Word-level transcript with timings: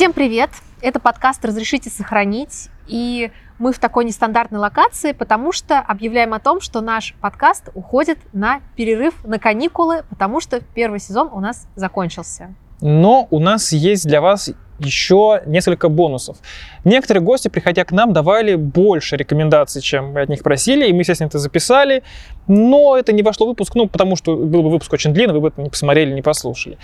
Всем 0.00 0.14
привет! 0.14 0.48
Это 0.80 0.98
подкаст 0.98 1.44
«Разрешите 1.44 1.90
сохранить». 1.90 2.70
И 2.86 3.30
мы 3.58 3.70
в 3.74 3.78
такой 3.78 4.06
нестандартной 4.06 4.58
локации, 4.58 5.12
потому 5.12 5.52
что 5.52 5.78
объявляем 5.78 6.32
о 6.32 6.40
том, 6.40 6.62
что 6.62 6.80
наш 6.80 7.12
подкаст 7.20 7.68
уходит 7.74 8.16
на 8.32 8.62
перерыв, 8.76 9.12
на 9.24 9.38
каникулы, 9.38 10.04
потому 10.08 10.40
что 10.40 10.62
первый 10.74 11.00
сезон 11.00 11.28
у 11.30 11.40
нас 11.40 11.68
закончился. 11.76 12.54
Но 12.80 13.28
у 13.30 13.40
нас 13.40 13.72
есть 13.72 14.06
для 14.06 14.22
вас 14.22 14.50
еще 14.78 15.42
несколько 15.44 15.90
бонусов. 15.90 16.38
Некоторые 16.84 17.22
гости, 17.22 17.48
приходя 17.48 17.84
к 17.84 17.92
нам, 17.92 18.14
давали 18.14 18.54
больше 18.54 19.16
рекомендаций, 19.16 19.82
чем 19.82 20.12
мы 20.12 20.22
от 20.22 20.30
них 20.30 20.42
просили, 20.42 20.88
и 20.88 20.94
мы, 20.94 21.00
естественно, 21.00 21.28
это 21.28 21.38
записали, 21.38 22.02
но 22.48 22.96
это 22.96 23.12
не 23.12 23.22
вошло 23.22 23.44
в 23.44 23.50
выпуск, 23.50 23.74
ну, 23.74 23.86
потому 23.86 24.16
что 24.16 24.34
был 24.34 24.62
бы 24.62 24.70
выпуск 24.70 24.92
очень 24.94 25.12
длинный, 25.12 25.34
вы 25.34 25.40
бы 25.40 25.48
это 25.48 25.60
не 25.60 25.68
посмотрели, 25.68 26.14
не 26.14 26.22
послушали. 26.22 26.78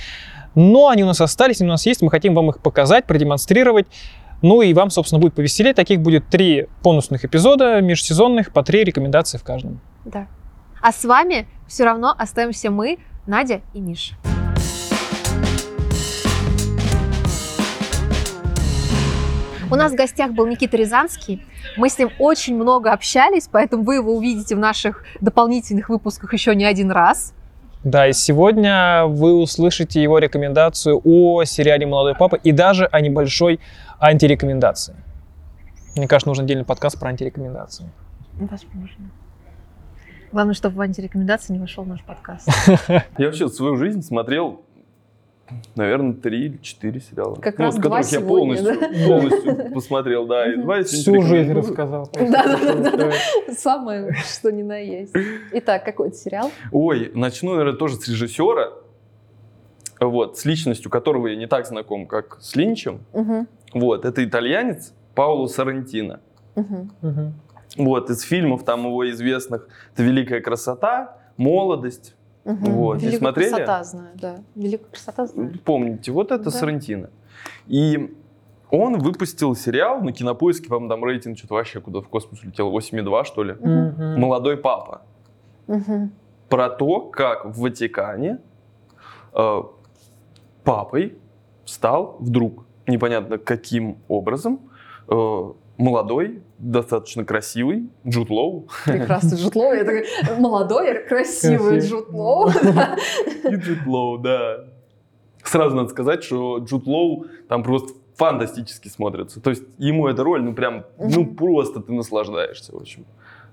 Но 0.57 0.89
они 0.89 1.05
у 1.05 1.07
нас 1.07 1.21
остались, 1.21 1.61
они 1.61 1.69
у 1.69 1.73
нас 1.73 1.85
есть, 1.87 2.01
мы 2.01 2.11
хотим 2.11 2.35
вам 2.35 2.49
их 2.49 2.61
показать, 2.61 3.05
продемонстрировать. 3.05 3.87
Ну 4.41 4.63
и 4.63 4.73
вам, 4.73 4.91
собственно, 4.91 5.21
будет 5.21 5.35
повеселее. 5.35 5.75
Таких 5.75 6.01
будет 6.01 6.29
три 6.29 6.67
бонусных 6.83 7.25
эпизода 7.25 7.81
межсезонных, 7.83 8.53
по 8.53 8.63
три 8.63 8.83
рекомендации 8.83 9.37
в 9.37 9.45
каждом. 9.45 9.81
Да. 10.07 10.27
А 10.83 10.93
с 10.93 11.05
вами 11.05 11.47
все 11.69 11.85
равно 11.85 12.15
остаемся 12.17 12.71
мы, 12.71 12.99
Надя 13.27 13.61
и 13.75 13.81
Миша. 13.81 14.15
У 19.71 19.75
нас 19.75 19.93
в 19.93 19.97
гостях 19.97 20.33
был 20.33 20.47
Никита 20.47 20.77
Рязанский. 20.77 21.45
Мы 21.77 21.91
с 21.91 21.99
ним 21.99 22.11
очень 22.19 22.55
много 22.55 22.93
общались, 22.93 23.49
поэтому 23.51 23.83
вы 23.83 23.97
его 23.97 24.15
увидите 24.15 24.55
в 24.55 24.59
наших 24.59 25.05
дополнительных 25.21 25.89
выпусках 25.91 26.33
еще 26.33 26.55
не 26.55 26.65
один 26.65 26.91
раз. 26.91 27.35
Да, 27.87 28.09
и 28.09 28.13
сегодня 28.13 29.05
вы 29.07 29.33
услышите 29.33 30.03
его 30.03 30.19
рекомендацию 30.19 31.01
о 31.05 31.45
сериале 31.45 31.87
«Молодой 31.87 32.17
папа» 32.17 32.35
и 32.35 32.51
даже 32.51 32.87
о 32.87 33.01
небольшой 33.01 33.61
антирекомендации. 34.01 34.97
Мне 35.95 36.09
кажется, 36.09 36.29
нужен 36.29 36.47
отдельный 36.47 36.65
подкаст 36.65 36.99
про 36.99 37.11
антирекомендации. 37.11 37.89
Возможно. 38.41 39.09
Главное, 40.33 40.55
чтобы 40.55 40.75
в 40.75 40.81
антирекомендации 40.81 41.53
не 41.53 41.61
вошел 41.61 41.85
наш 41.85 42.03
подкаст. 42.03 42.49
Я 42.89 43.27
вообще 43.27 43.49
свою 43.49 43.77
жизнь 43.77 44.03
смотрел, 44.03 44.66
наверное, 45.75 46.15
три 46.15 46.47
или 46.47 46.57
четыре 46.59 47.01
сериала. 47.01 47.37
Как 47.37 47.59
ну, 47.59 47.65
раз 47.65 47.77
два 47.77 48.03
которых 48.03 48.13
я 48.13 48.21
полностью, 48.21 48.79
полностью 49.07 49.73
посмотрел, 49.73 50.27
да. 50.27 50.53
И 50.53 50.57
два 50.57 50.83
Всю 50.83 51.23
жизнь 51.23 51.53
рассказал. 51.53 52.11
Да-да-да. 52.13 53.13
Самое, 53.53 54.15
что 54.15 54.51
ни 54.53 54.63
на 54.63 54.79
есть. 54.79 55.15
Итак, 55.53 55.85
какой 55.85 56.09
это 56.09 56.17
сериал? 56.17 56.51
Ой, 56.73 57.11
начну, 57.15 57.53
наверное, 57.53 57.77
тоже 57.77 57.97
с 57.97 58.09
режиссера, 58.09 58.73
вот, 60.01 60.39
с 60.39 60.45
личностью 60.45 60.91
которого 60.91 61.29
я 61.29 61.37
не 61.37 61.47
так 61.47 61.67
знаком, 61.67 62.07
как 62.07 62.39
с 62.41 62.57
Линчем. 62.57 63.01
Вот, 63.73 64.05
это 64.05 64.25
итальянец 64.25 64.93
Пауло 65.15 65.47
Сарантино. 65.47 66.21
Вот, 67.77 68.11
из 68.11 68.23
фильмов 68.23 68.65
там 68.65 68.87
его 68.87 69.11
известных 69.11 69.69
«Это 69.93 70.03
великая 70.03 70.41
красота», 70.41 71.19
«Молодость». 71.37 72.15
Мгм. 72.47 72.73
Вот, 72.73 72.95
не 72.95 73.07
Великая 73.07 73.19
смотрели? 73.19 73.49
красота 73.49 73.85
знаю, 73.85 74.11
да. 74.15 74.37
Великая 74.55 74.87
красота 74.87 75.27
знаю. 75.27 75.53
Помните, 75.65 76.13
вот 76.13 76.31
это 76.31 76.45
Да. 76.45 76.51
Сарантино. 76.53 77.11
И 77.67 78.15
он 78.71 78.99
выпустил 78.99 79.57
сериал 79.57 80.01
на 80.01 80.13
кинопоиске, 80.13 80.69
по-моему, 80.69 80.89
там 80.89 81.05
рейтинг 81.05 81.37
что-то 81.37 81.55
вообще 81.55 81.81
куда 81.81 82.01
в 82.01 82.09
космос 82.09 82.43
улетел, 82.43 82.71
8,2 82.71 83.25
что 83.25 83.43
ли. 83.43 83.55
Мгм. 83.55 84.21
«Молодой 84.21 84.57
папа». 84.57 85.03
Мгм. 85.67 86.13
Про 86.49 86.71
то, 86.71 87.01
как 87.01 87.45
в 87.47 87.61
Ватикане 87.61 88.39
э, 89.35 89.63
папой 90.63 91.19
стал 91.65 92.17
вдруг, 92.21 92.65
непонятно 92.87 93.39
каким 93.39 93.99
образом, 94.07 94.61
э, 95.09 95.53
молодой, 95.79 96.43
достаточно 96.59 97.25
красивый 97.25 97.91
Джуд 98.07 98.31
Лоу. 98.31 98.69
Прекрасный 98.85 99.39
Джуд 99.39 99.55
Лоу. 99.55 99.73
Я 99.73 99.85
такой, 99.85 100.07
молодой, 100.39 101.05
красивый. 101.07 101.81
Джуд 101.81 102.09
Лоу. 102.11 102.49
И 103.45 103.55
Джуд 103.55 103.87
Лоу, 103.87 104.19
да. 104.19 104.65
Сразу 105.43 105.77
надо 105.77 105.89
сказать, 105.91 106.25
что 106.25 106.59
Джуд 106.59 106.87
Лоу 106.87 107.27
там 107.49 107.63
просто 107.63 107.95
фантастически 108.17 108.89
смотрится. 108.89 109.41
То 109.41 109.51
есть 109.51 109.63
ему 109.79 110.09
эта 110.09 110.25
роль, 110.25 110.43
ну 110.43 110.55
прям, 110.55 110.87
ну 110.99 111.27
просто 111.27 111.81
ты 111.81 111.93
наслаждаешься, 111.93 112.73
в 112.73 112.77
общем. 112.77 113.05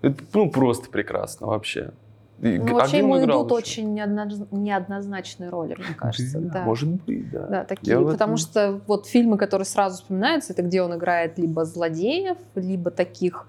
Это, 0.01 0.23
ну 0.33 0.49
просто 0.49 0.89
прекрасно 0.89 1.47
вообще. 1.47 1.91
Ну, 2.39 2.67
а 2.71 2.73
вообще 2.73 2.97
ему 2.97 3.17
играл 3.23 3.41
идут 3.43 3.51
очень 3.53 3.97
неодноз- 3.97 4.47
неоднозначные 4.51 5.49
роли, 5.49 5.75
мне 5.77 5.95
кажется. 5.97 6.39
Да, 6.39 6.49
Да. 6.53 6.63
Может 6.63 6.89
быть, 6.89 7.29
да. 7.31 7.47
Да, 7.47 7.63
такие, 7.63 7.97
в 7.97 8.11
потому 8.11 8.33
этом- 8.33 8.37
что 8.37 8.81
вот 8.87 9.07
фильмы, 9.07 9.37
которые 9.37 9.65
сразу 9.65 9.97
вспоминаются, 9.97 10.51
это 10.53 10.61
где 10.61 10.81
он 10.81 10.93
играет 10.95 11.37
либо 11.39 11.63
злодеев, 11.65 12.37
либо 12.55 12.91
таких 12.91 13.47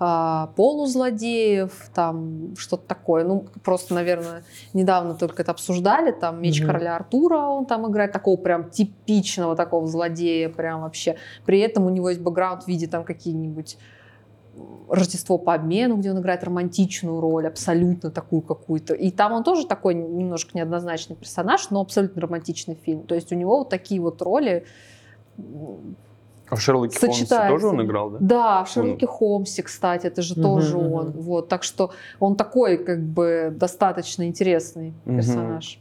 а, 0.00 0.48
полузлодеев, 0.56 1.70
там 1.94 2.56
что-то 2.58 2.84
такое. 2.88 3.24
Ну, 3.24 3.46
просто, 3.62 3.94
наверное, 3.94 4.42
недавно 4.72 5.14
только 5.14 5.42
это 5.42 5.52
обсуждали, 5.52 6.10
там 6.10 6.42
«Меч 6.42 6.58
Мгм. 6.60 6.66
короля 6.66 6.96
Артура», 6.96 7.36
он 7.38 7.64
там 7.66 7.88
играет 7.88 8.10
такого 8.10 8.36
прям 8.36 8.70
типичного 8.70 9.54
такого 9.54 9.86
злодея, 9.86 10.48
прям 10.48 10.80
вообще. 10.82 11.16
При 11.46 11.60
этом 11.60 11.86
у 11.86 11.90
него 11.90 12.08
есть 12.08 12.20
бэкграунд 12.20 12.64
в 12.64 12.68
виде 12.68 12.88
там 12.88 13.04
какие-нибудь 13.04 13.78
Рождество 14.88 15.38
по 15.38 15.54
обмену, 15.54 15.96
где 15.96 16.10
он 16.10 16.20
играет 16.20 16.44
романтичную 16.44 17.20
роль, 17.20 17.46
абсолютно 17.46 18.10
такую 18.10 18.42
какую-то. 18.42 18.94
И 18.94 19.10
там 19.10 19.32
он 19.32 19.42
тоже 19.42 19.66
такой 19.66 19.94
немножко 19.94 20.56
неоднозначный 20.56 21.16
персонаж, 21.16 21.70
но 21.70 21.80
абсолютно 21.80 22.20
романтичный 22.22 22.74
фильм. 22.74 23.02
То 23.02 23.14
есть 23.14 23.32
у 23.32 23.34
него 23.34 23.58
вот 23.58 23.70
такие 23.70 24.00
вот 24.00 24.20
роли. 24.22 24.64
А 26.48 26.56
в 26.56 26.60
Шерлоке 26.60 26.98
Холмсе 26.98 27.20
сочетается. 27.24 27.54
тоже 27.54 27.66
он 27.68 27.84
играл, 27.84 28.10
да? 28.10 28.18
Да, 28.20 28.64
в 28.64 28.68
Шерлоке 28.68 29.06
Холмсе, 29.06 29.62
кстати, 29.62 30.06
это 30.06 30.20
же 30.22 30.34
Мгм, 30.34 30.42
тоже 30.42 30.76
мгм. 30.76 30.92
он. 30.92 31.10
Вот, 31.12 31.48
так 31.48 31.62
что 31.62 31.92
он 32.20 32.36
такой, 32.36 32.76
как 32.76 33.02
бы, 33.02 33.52
достаточно 33.56 34.26
интересный 34.28 34.92
Мгм. 35.06 35.16
персонаж. 35.16 35.80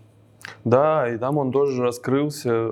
Да, 0.63 1.09
и 1.09 1.17
там 1.17 1.37
он 1.37 1.51
тоже 1.51 1.83
раскрылся 1.83 2.69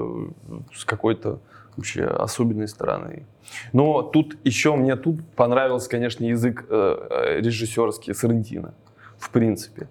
с 0.74 0.86
какой-то 0.86 1.40
вообще 1.76 2.06
особенной 2.06 2.68
стороны. 2.68 3.26
Но 3.74 4.02
тут 4.02 4.38
еще 4.44 4.76
мне 4.76 4.96
тут 4.96 5.18
понравился, 5.36 5.90
конечно, 5.90 6.24
язык 6.26 6.66
э, 6.70 7.08
э, 7.10 7.40
режиссерский 7.42 8.14
Сарантино, 8.14 8.74
в 9.18 9.30
принципе. 9.30 9.88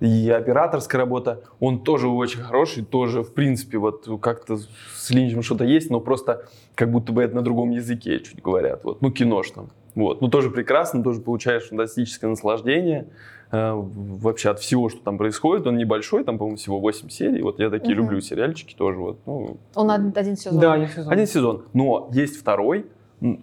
И 0.00 0.28
операторская 0.30 0.98
работа, 1.00 1.42
он 1.60 1.78
тоже 1.78 2.08
очень 2.08 2.40
хороший, 2.40 2.84
тоже, 2.84 3.22
в 3.22 3.32
принципе, 3.34 3.78
вот 3.78 4.08
как-то 4.20 4.56
с 4.58 5.10
Линчем 5.10 5.42
что-то 5.42 5.64
есть, 5.64 5.90
но 5.90 6.00
просто 6.00 6.46
как 6.74 6.90
будто 6.90 7.12
бы 7.12 7.22
это 7.22 7.36
на 7.36 7.42
другом 7.42 7.70
языке 7.70 8.18
чуть 8.18 8.42
говорят, 8.42 8.82
вот, 8.82 9.00
ну, 9.00 9.12
киношном. 9.12 9.70
Вот. 9.94 10.20
Ну, 10.20 10.28
тоже 10.28 10.50
прекрасно, 10.50 11.02
тоже 11.04 11.20
получаешь 11.20 11.68
фантастическое 11.68 12.26
наслаждение 12.26 13.06
э, 13.52 13.72
вообще 13.74 14.48
от 14.50 14.58
всего, 14.58 14.88
что 14.88 15.00
там 15.02 15.18
происходит. 15.18 15.66
Он 15.66 15.76
небольшой, 15.76 16.24
там, 16.24 16.38
по-моему, 16.38 16.56
всего 16.56 16.80
8 16.80 17.10
серий. 17.10 17.42
Вот 17.42 17.60
я 17.60 17.68
такие 17.68 17.94
Мгм. 17.94 18.04
люблю 18.04 18.20
сериальчики 18.22 18.74
тоже. 18.74 18.98
Вот. 18.98 19.18
Ну, 19.26 19.58
Он 19.74 19.90
од- 19.90 20.16
один 20.16 20.36
сезон. 20.36 20.58
Да, 20.58 20.76
я 20.76 20.88
сезон. 20.88 21.12
один 21.12 21.26
сезон. 21.26 21.62
Но 21.74 22.08
есть 22.12 22.40
второй, 22.40 22.86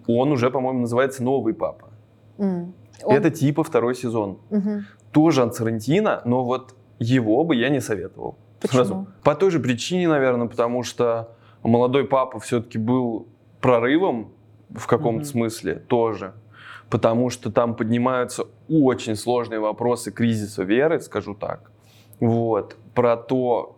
он 0.06 0.32
уже, 0.32 0.50
по-моему, 0.50 0.80
называется 0.80 1.22
«Новый 1.24 1.54
папа». 1.54 1.88
М. 2.38 2.74
Он- 3.04 3.14
Это 3.16 3.30
типа 3.30 3.62
второй 3.64 3.94
сезон. 3.94 4.38
Мгм. 4.50 4.84
Тоже 5.12 5.42
от 5.42 5.54
Сарантино, 5.54 6.20
но 6.24 6.44
вот 6.44 6.74
его 6.98 7.44
бы 7.44 7.56
я 7.56 7.68
не 7.70 7.80
советовал. 7.80 8.34
Почему? 8.60 9.06
По 9.22 9.34
той 9.34 9.50
же 9.50 9.58
причине, 9.60 10.08
наверное, 10.08 10.46
потому 10.48 10.82
что 10.82 11.28
молодой 11.62 12.04
папа 12.04 12.38
все-таки 12.38 12.78
был 12.78 13.26
прорывом 13.60 14.32
в 14.68 14.86
каком-то 14.86 15.20
Мгм. 15.20 15.24
смысле 15.24 15.74
тоже. 15.74 16.32
Потому 16.90 17.30
что 17.30 17.50
там 17.50 17.74
поднимаются 17.74 18.44
очень 18.68 19.16
сложные 19.16 19.60
вопросы 19.60 20.10
кризиса 20.12 20.62
веры, 20.64 21.00
скажу 21.00 21.34
так. 21.34 21.70
Вот. 22.20 22.76
Про 22.94 23.16
то, 23.16 23.76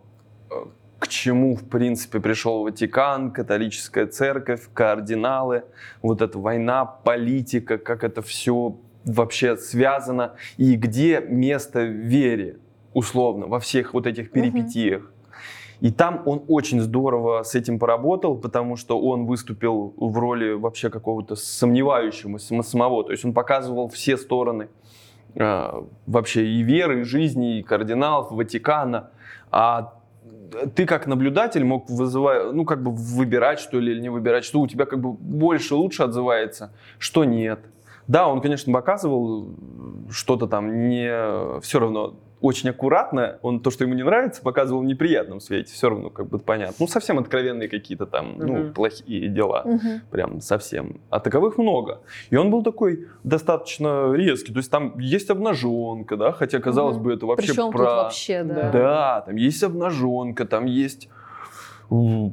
э, 0.51 0.55
к 1.03 1.09
чему, 1.09 1.57
в 1.57 1.67
принципе, 1.67 2.21
пришел 2.21 2.63
Ватикан, 2.63 3.31
католическая 3.31 4.07
церковь, 4.07 4.69
кардиналы, 4.73 5.65
вот 6.01 6.21
эта 6.21 6.39
война, 6.39 6.85
политика, 6.85 7.77
как 7.77 8.05
это 8.05 8.21
все 8.21 8.77
вообще 9.03 9.57
связано, 9.57 10.35
и 10.55 10.75
где 10.75 11.19
место 11.19 11.81
вере, 11.81 12.59
условно, 12.93 13.47
во 13.47 13.59
всех 13.59 13.93
вот 13.93 14.07
этих 14.07 14.31
перипетиях. 14.31 15.11
И 15.81 15.91
там 15.91 16.23
он 16.25 16.45
очень 16.47 16.79
здорово 16.79 17.43
с 17.43 17.53
этим 17.53 17.79
поработал, 17.79 18.37
потому 18.37 18.77
что 18.77 18.97
он 18.97 19.25
выступил 19.25 19.93
в 19.97 20.17
роли 20.17 20.53
вообще 20.53 20.89
какого-то 20.89 21.35
сомневающегося 21.35 22.61
самого. 22.61 23.03
То 23.03 23.11
есть 23.11 23.25
он 23.25 23.33
показывал 23.33 23.89
все 23.89 24.15
стороны 24.15 24.69
э, 25.35 25.81
вообще 26.07 26.45
и 26.45 26.61
веры, 26.61 27.01
и 27.01 27.03
жизни, 27.03 27.59
и 27.59 27.63
кардиналов, 27.63 28.31
Ватикана. 28.31 29.11
А 29.51 29.95
ты 30.75 30.85
как 30.85 31.07
наблюдатель 31.07 31.63
мог 31.63 31.89
вызывать, 31.89 32.53
ну, 32.53 32.65
как 32.65 32.81
бы 32.83 32.91
выбирать, 32.91 33.59
что 33.59 33.79
ли, 33.79 33.93
или 33.93 34.01
не 34.01 34.09
выбирать, 34.09 34.45
что 34.45 34.59
у 34.59 34.67
тебя 34.67 34.85
как 34.85 34.99
бы 34.99 35.11
больше, 35.13 35.75
лучше 35.75 36.03
отзывается, 36.03 36.71
что 36.99 37.23
нет. 37.23 37.59
Да, 38.07 38.27
он, 38.27 38.41
конечно, 38.41 38.73
показывал 38.73 39.47
что-то 40.09 40.47
там 40.47 40.89
не... 40.89 41.59
Все 41.61 41.79
равно 41.79 42.15
очень 42.43 42.69
аккуратно, 42.71 43.39
он 43.41 43.61
то, 43.61 43.71
что 43.71 43.85
ему 43.85 43.93
не 43.95 44.03
нравится, 44.03 44.41
показывал 44.41 44.81
в 44.81 44.85
неприятном 44.85 45.39
свете, 45.39 45.73
все 45.73 45.89
равно 45.89 46.09
как 46.09 46.27
бы 46.27 46.39
понятно. 46.39 46.75
Ну, 46.77 46.87
совсем 46.87 47.17
откровенные 47.17 47.69
какие-то 47.69 48.05
там, 48.05 48.35
ну, 48.37 48.57
Мгм. 48.57 48.73
плохие 48.73 49.29
дела, 49.29 49.63
Мгм. 49.65 50.01
прям 50.11 50.41
совсем. 50.41 50.99
А 51.09 51.21
таковых 51.21 51.57
много. 51.57 52.01
И 52.31 52.35
он 52.35 52.51
был 52.51 52.61
такой 52.61 53.07
достаточно 53.23 54.11
резкий, 54.13 54.51
то 54.51 54.59
есть 54.59 54.69
там 54.69 54.99
есть 54.99 55.29
обнаженка, 55.29 56.17
да, 56.17 56.33
хотя, 56.33 56.59
казалось 56.59 56.97
Мгм. 56.97 57.03
бы, 57.05 57.13
это 57.13 57.25
вообще 57.25 57.53
Причем 57.53 57.71
про... 57.71 57.83
вообще, 57.83 58.43
да. 58.43 58.69
Да, 58.71 59.23
там 59.25 59.37
есть 59.37 59.63
обнаженка, 59.63 60.45
там 60.45 60.65
есть 60.65 61.07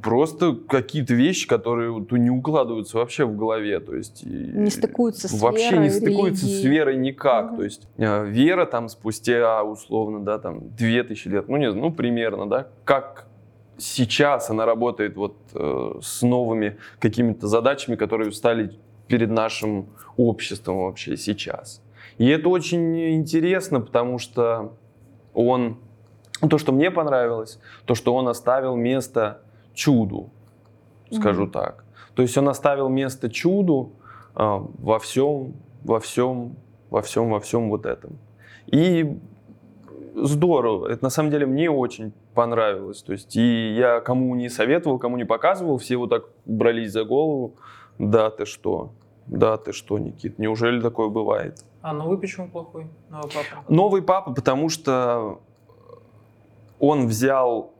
просто 0.02 0.54
какие-то 0.54 1.14
вещи, 1.14 1.46
которые 1.46 1.90
вот 1.90 2.10
не 2.12 2.30
укладываются 2.30 2.96
вообще 2.98 3.24
в 3.24 3.36
голове, 3.36 3.80
то 3.80 3.94
есть 3.94 4.24
Не 4.24 4.70
стыкуются 4.70 5.28
с 5.28 5.40
вообще 5.40 5.70
верой, 5.70 5.82
не 5.84 5.90
стыкуются 5.90 6.46
с 6.46 6.48
религией. 6.48 6.68
верой 6.70 6.96
никак, 6.96 7.46
Мгм. 7.48 7.56
то 7.56 7.64
есть 7.64 7.88
э, 7.98 8.26
вера 8.26 8.64
там 8.66 8.88
спустя 8.88 9.62
условно, 9.62 10.20
да, 10.24 10.38
там 10.38 10.70
две 10.76 11.02
тысячи 11.04 11.28
лет, 11.28 11.48
ну 11.48 11.56
не 11.56 11.70
ну 11.72 11.92
примерно, 11.92 12.48
да, 12.48 12.68
как 12.84 13.26
сейчас 13.76 14.50
она 14.50 14.66
работает 14.66 15.16
вот 15.16 15.36
э, 15.54 15.94
с 16.02 16.22
новыми 16.22 16.76
какими-то 16.98 17.46
задачами, 17.46 17.96
которые 17.96 18.32
стали 18.32 18.78
перед 19.08 19.30
нашим 19.30 19.86
обществом 20.16 20.84
вообще 20.84 21.16
сейчас. 21.16 21.82
И 22.18 22.26
это 22.28 22.48
очень 22.48 23.14
интересно, 23.14 23.80
потому 23.80 24.18
что 24.18 24.74
он, 25.34 25.78
то, 26.48 26.58
что 26.58 26.72
мне 26.72 26.90
понравилось, 26.90 27.58
то, 27.86 27.94
что 27.94 28.14
он 28.14 28.28
оставил 28.28 28.76
место 28.76 29.40
чуду, 29.74 30.30
скажу 31.10 31.42
Мгм. 31.42 31.50
так. 31.52 31.84
То 32.14 32.22
есть 32.22 32.36
он 32.38 32.48
оставил 32.48 32.88
место 32.88 33.30
чуду 33.30 33.92
а, 34.34 34.58
во 34.78 34.98
всем, 34.98 35.54
во 35.84 35.98
всем, 36.00 36.56
во 36.90 37.02
всем, 37.02 37.30
во 37.30 37.40
всем 37.40 37.70
вот 37.70 37.86
этом. 37.86 38.18
И 38.66 39.18
здорово. 40.14 40.88
Это 40.88 41.04
на 41.04 41.10
самом 41.10 41.30
деле 41.30 41.46
мне 41.46 41.70
очень 41.70 42.12
понравилось. 42.34 43.02
То 43.02 43.12
есть 43.12 43.36
и 43.36 43.74
я 43.74 44.00
кому 44.00 44.34
не 44.34 44.48
советовал, 44.48 44.98
кому 44.98 45.16
не 45.16 45.24
показывал, 45.24 45.78
все 45.78 45.96
вот 45.96 46.10
так 46.10 46.24
брались 46.46 46.92
за 46.92 47.04
голову. 47.04 47.54
Да, 47.98 48.30
ты 48.30 48.44
что? 48.44 48.90
Да, 49.26 49.56
ты 49.56 49.72
что, 49.72 49.98
Никит? 49.98 50.38
Неужели 50.38 50.80
такое 50.80 51.08
бывает? 51.08 51.64
А 51.82 51.92
новый 51.92 52.18
почему 52.18 52.48
плохой? 52.48 52.86
Новый 53.08 53.30
папа. 53.30 53.64
Новый 53.68 54.02
папа, 54.02 54.32
потому 54.34 54.68
что 54.68 55.40
он 56.78 57.06
взял 57.06 57.72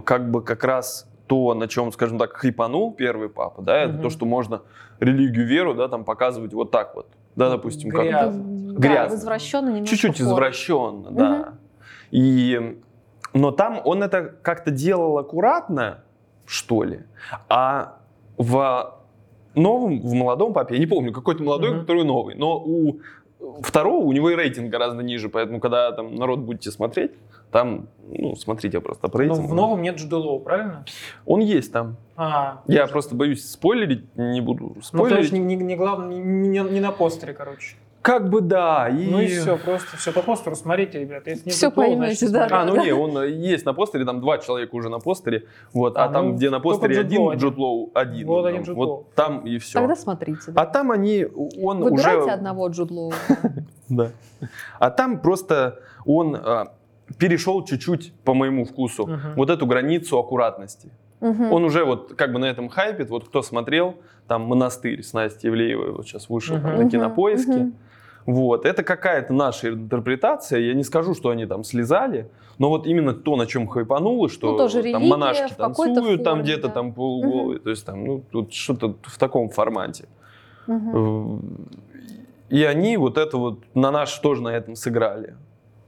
как 0.00 0.30
бы 0.30 0.42
как 0.42 0.64
раз 0.64 1.08
то, 1.26 1.54
на 1.54 1.66
чем, 1.68 1.90
скажем 1.92 2.18
так, 2.18 2.32
хайпанул 2.34 2.92
первый 2.94 3.28
папа, 3.28 3.62
да, 3.62 3.76
это 3.82 3.94
Мгм. 3.94 4.02
то, 4.02 4.10
что 4.10 4.26
можно 4.26 4.62
религию, 5.00 5.46
веру, 5.46 5.74
да, 5.74 5.88
там 5.88 6.04
показывать 6.04 6.52
вот 6.54 6.70
так 6.70 6.94
вот, 6.94 7.06
да, 7.34 7.50
допустим, 7.50 7.90
как 7.90 8.02
Грязно. 8.02 8.44
Да, 8.74 8.78
Грязно. 8.80 9.16
извращенно 9.16 9.68
немножко. 9.70 9.88
чуть-чуть 9.96 10.20
извращенно, 10.20 11.10
да. 11.10 11.54
И, 12.10 12.78
но 13.34 13.50
там 13.50 13.80
он 13.84 14.02
это 14.02 14.34
как-то 14.42 14.70
делал 14.70 15.18
аккуратно, 15.18 16.02
что 16.46 16.84
ли, 16.84 17.00
а 17.48 17.98
в 18.38 18.94
новом, 19.56 20.00
в 20.00 20.12
молодом 20.12 20.52
папе, 20.52 20.74
я 20.74 20.80
не 20.80 20.86
помню, 20.86 21.12
какой-то 21.12 21.42
молодой, 21.42 21.70
Мгм. 21.72 21.80
который 21.80 22.04
новый, 22.04 22.34
но 22.36 22.58
у 22.58 23.00
второго 23.62 24.04
у 24.04 24.12
него 24.12 24.30
и 24.30 24.34
рейтинг 24.36 24.70
гораздо 24.70 25.02
ниже, 25.02 25.28
поэтому 25.28 25.58
когда 25.60 25.90
там 25.92 26.14
народ 26.14 26.40
будете 26.40 26.70
смотреть, 26.70 27.12
там, 27.50 27.86
ну, 28.08 28.34
смотрите 28.36 28.80
просто 28.80 29.08
по 29.08 29.18
Но 29.18 29.22
рейтингу. 29.24 29.42
Ну, 29.42 29.48
в 29.48 29.54
новом 29.54 29.82
нет 29.82 29.96
Джуда 29.96 30.18
Лоу, 30.18 30.40
правильно? 30.40 30.84
Он 31.24 31.40
есть 31.40 31.72
там. 31.72 31.96
А, 32.16 32.62
Я 32.66 32.86
просто 32.86 33.14
боюсь 33.14 33.48
спойлерить, 33.48 34.04
не 34.16 34.40
буду 34.40 34.64
ну, 34.64 34.74
то 34.80 34.82
спойлерить. 34.82 35.20
есть 35.22 35.32
не, 35.32 35.40
не, 35.40 35.56
не 35.56 35.76
главное, 35.76 36.16
не, 36.18 36.48
не- 36.48 36.70
не 36.70 36.80
на 36.80 36.92
постере, 36.92 37.32
короче. 37.34 37.76
Как 38.02 38.30
бы 38.30 38.40
да. 38.40 38.88
И... 38.88 39.10
Ну 39.10 39.20
и 39.20 39.26
все, 39.26 39.56
просто 39.58 39.96
все 39.96 40.12
по 40.12 40.22
постеру 40.22 40.54
смотрите, 40.54 41.00
ребята. 41.00 41.30
Если 41.30 41.48
не 41.48 41.52
Джуд 41.52 41.62
Лоу, 41.76 41.86
поймете, 41.86 42.28
значит, 42.28 42.32
да, 42.32 42.48
смотрите. 42.48 42.54
А, 42.54 42.64
ну 42.64 42.74
Да. 42.76 42.84
не, 42.84 42.92
он 42.92 43.18
э, 43.18 43.30
есть 43.30 43.66
на 43.66 43.74
постере, 43.74 44.04
там 44.04 44.20
два 44.20 44.38
человека 44.38 44.76
уже 44.76 44.88
на 44.90 45.00
постере, 45.00 45.46
вот, 45.72 45.96
а, 45.96 46.04
А, 46.04 46.08
там, 46.08 46.28
ну, 46.28 46.34
где 46.36 46.50
на 46.50 46.60
постере 46.60 47.00
один. 47.00 47.32
Джуд 47.32 47.56
Лоу 47.58 47.90
один. 47.94 48.26
Вот 48.28 48.42
там, 48.44 48.46
один 48.52 48.62
Джуд 48.62 48.76
вот 48.76 48.88
Лоу. 48.88 49.06
там 49.16 49.40
и 49.40 49.58
все. 49.58 49.80
Тогда 49.80 49.96
смотрите. 49.96 50.52
да. 50.52 50.62
А 50.62 50.66
там 50.66 50.92
они, 50.92 51.26
он 51.60 51.80
Выбирайте 51.82 52.22
уже... 52.22 52.30
одного 52.30 52.68
Джуд 52.68 52.90
Лоу. 52.92 53.12
Да. 53.88 54.10
А 54.80 54.90
там 54.90 55.20
просто 55.20 55.78
он 56.04 56.34
а, 56.36 56.72
перешел 57.18 57.64
чуть-чуть 57.64 58.12
по 58.24 58.34
моему 58.34 58.64
вкусу 58.64 59.06
Мгм. 59.06 59.34
вот 59.36 59.50
эту 59.50 59.66
границу 59.66 60.18
аккуратности. 60.18 60.90
Мгм. 61.20 61.52
Он 61.52 61.64
уже 61.64 61.84
вот 61.84 62.14
как 62.14 62.32
бы 62.32 62.38
на 62.38 62.44
этом 62.46 62.68
хайпит, 62.68 63.10
вот 63.10 63.28
кто 63.28 63.42
смотрел, 63.42 63.94
там 64.28 64.42
«Монастырь» 64.42 65.02
с 65.02 65.12
Настей 65.14 65.48
Ивлеевой 65.48 65.92
вот 65.92 66.06
сейчас 66.06 66.28
вышел 66.28 66.56
там 66.60 66.72
Мгм. 66.74 66.82
на 66.84 66.90
кинопоиске. 66.90 67.52
мгм. 67.58 67.74
Вот, 68.26 68.66
это 68.66 68.82
какая-то 68.82 69.32
наша 69.32 69.68
интерпретация. 69.68 70.58
Я 70.58 70.74
не 70.74 70.82
скажу, 70.82 71.14
что 71.14 71.28
они 71.30 71.46
там 71.46 71.62
слезали, 71.62 72.28
но 72.58 72.68
вот 72.70 72.84
именно 72.88 73.12
то, 73.14 73.36
на 73.36 73.46
чем 73.46 73.68
хайпануло, 73.68 74.28
что 74.28 74.50
Ну, 74.50 74.58
тоже 74.58 74.82
там 74.82 74.84
религия 74.84 75.08
монашки 75.08 75.54
танцуют, 75.56 76.24
там 76.24 76.38
форме, 76.38 76.42
где-то 76.42 76.66
да. 76.68 76.74
там 76.74 76.92
полуголые, 76.92 77.60
то 77.60 77.70
есть 77.70 77.86
там, 77.86 78.04
ну, 78.04 78.22
тут 78.32 78.52
что-то 78.52 78.96
в 79.04 79.16
таком 79.16 79.48
формате. 79.50 80.06
Мгм. 80.66 81.40
И 82.48 82.64
они 82.64 82.96
вот 82.96 83.16
это 83.16 83.36
вот 83.38 83.60
на 83.74 83.90
наш 83.92 84.18
тоже 84.18 84.42
на 84.42 84.48
этом 84.48 84.74
сыграли. 84.74 85.34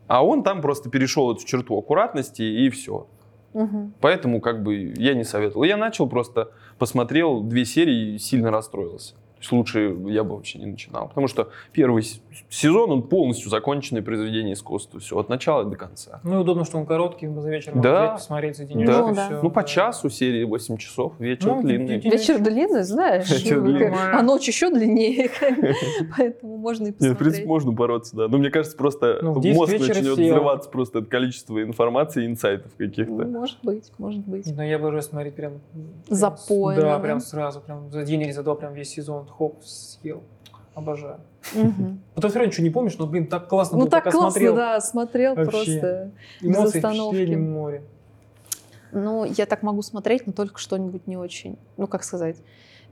А 0.08 0.25
он 0.25 0.43
там 0.43 0.60
просто 0.60 0.90
перешел 0.90 1.32
эту 1.32 1.46
черту 1.46 1.78
аккуратности 1.78 2.43
и 2.43 2.69
все. 2.70 3.06
Мгм. 3.55 3.94
Поэтому 4.00 4.40
как 4.40 4.62
бы 4.62 4.93
я 4.96 5.14
не 5.14 5.25
советовал. 5.25 5.64
Я 5.64 5.76
начал 5.76 6.08
просто, 6.08 6.50
посмотрел 6.78 7.43
две 7.43 7.64
серии 7.64 8.14
и 8.14 8.19
сильно 8.19 8.50
расстроился. 8.50 9.14
То 9.38 9.43
есть 9.43 9.52
лучше 9.52 9.96
я 10.08 10.25
бы 10.25 10.35
вообще 10.35 10.58
не 10.58 10.67
начинал. 10.67 11.08
Потому 11.08 11.29
что 11.29 11.50
первый 11.73 12.02
сезон, 12.49 12.90
он 12.90 13.02
полностью 13.05 13.50
законченное 13.50 14.02
произведение 14.02 14.55
искусства. 14.55 14.99
Все, 14.99 15.17
от 15.19 15.29
начала 15.29 15.64
до 15.64 15.76
конца. 15.76 16.20
Ну 16.25 16.38
и 16.38 16.38
удобно, 16.38 16.64
что 16.64 16.79
он 16.79 16.87
короткий, 16.87 17.29
за 17.29 17.49
вечер 17.49 17.75
можно 17.75 17.82
Да. 17.90 18.02
взять, 18.06 18.12
посмотреть 18.14 18.56
за 18.56 18.64
денежек 18.64 18.88
Да. 18.96 19.11
и 19.11 19.14
да. 19.14 19.40
Ну, 19.43 19.50
по 19.50 19.62
часу 19.64 20.11
серии 20.11 20.43
8 20.44 20.76
часов, 20.76 21.12
вечер 21.20 21.46
Ну, 21.55 21.62
длинный. 21.62 21.99
Вечер 22.00 22.38
длинный, 22.40 22.82
знаешь, 22.82 23.31
Вечер 23.31 23.61
длинный. 23.61 23.93
а 24.12 24.23
ночь 24.23 24.46
еще 24.49 24.70
длиннее, 24.70 25.31
поэтому 26.17 26.56
можно 26.56 26.87
и 26.87 26.87
Нет, 26.87 26.96
в 26.96 27.00
принципе, 27.00 27.17
посмотреть. 27.19 27.46
можно 27.46 27.73
бороться, 27.73 28.17
да. 28.17 28.29
Но 28.29 28.38
мне 28.38 28.50
кажется, 28.50 28.76
просто 28.76 29.19
Ну, 29.23 29.32
в 29.35 29.40
10 29.40 29.56
мозг 29.56 29.73
начнет 29.73 29.96
сел. 29.96 30.14
взрываться 30.14 30.69
просто 30.70 30.99
от 30.99 31.08
количества 31.08 31.62
информации 31.62 32.26
инсайтов 32.26 32.73
каких-то. 32.76 33.12
Ну, 33.12 33.38
Может 33.40 33.58
быть, 33.62 33.93
может 33.99 34.26
быть. 34.26 34.46
Но 34.55 34.64
я 34.64 34.79
бы 34.79 34.88
уже 34.88 35.02
смотреть 35.02 35.35
прям... 35.35 35.61
прям 35.73 35.87
Запойно, 36.08 36.81
Да, 36.82 36.96
да? 36.96 36.99
прям 36.99 37.20
сразу, 37.20 37.61
прям 37.61 37.90
за 37.90 38.02
день 38.05 38.23
или 38.23 38.32
за 38.32 38.43
два 38.43 38.55
прям 38.55 38.75
весь 38.75 38.90
сезон 38.90 39.27
хоп, 39.28 39.62
съел. 39.64 40.22
Обожаю. 40.75 41.20
Вот 41.54 42.22
ты 42.22 42.28
все 42.28 42.38
равно 42.38 42.44
ничего 42.52 42.64
не 42.64 42.70
помнишь, 42.70 42.96
но, 42.98 43.06
блин, 43.06 43.26
так 43.26 43.49
классно 43.49 43.78
Ну 43.78 43.85
было, 43.85 43.90
так 43.90 44.04
классно, 44.04 44.20
смотрел. 44.30 44.54
да, 44.56 44.80
смотрел 44.80 45.35
Вообще. 45.35 45.50
просто. 45.50 46.11
Эмоции, 46.40 46.78
остановки. 46.78 47.16
впечатления 47.16 47.37
море. 47.42 47.82
Ну, 48.92 49.25
я 49.25 49.47
так 49.47 49.62
могу 49.62 49.82
смотреть, 49.82 50.26
но 50.26 50.32
только 50.32 50.58
что-нибудь 50.58 51.06
не 51.06 51.16
очень, 51.16 51.58
ну, 51.76 51.87
как 51.87 52.04
сказать, 52.04 52.37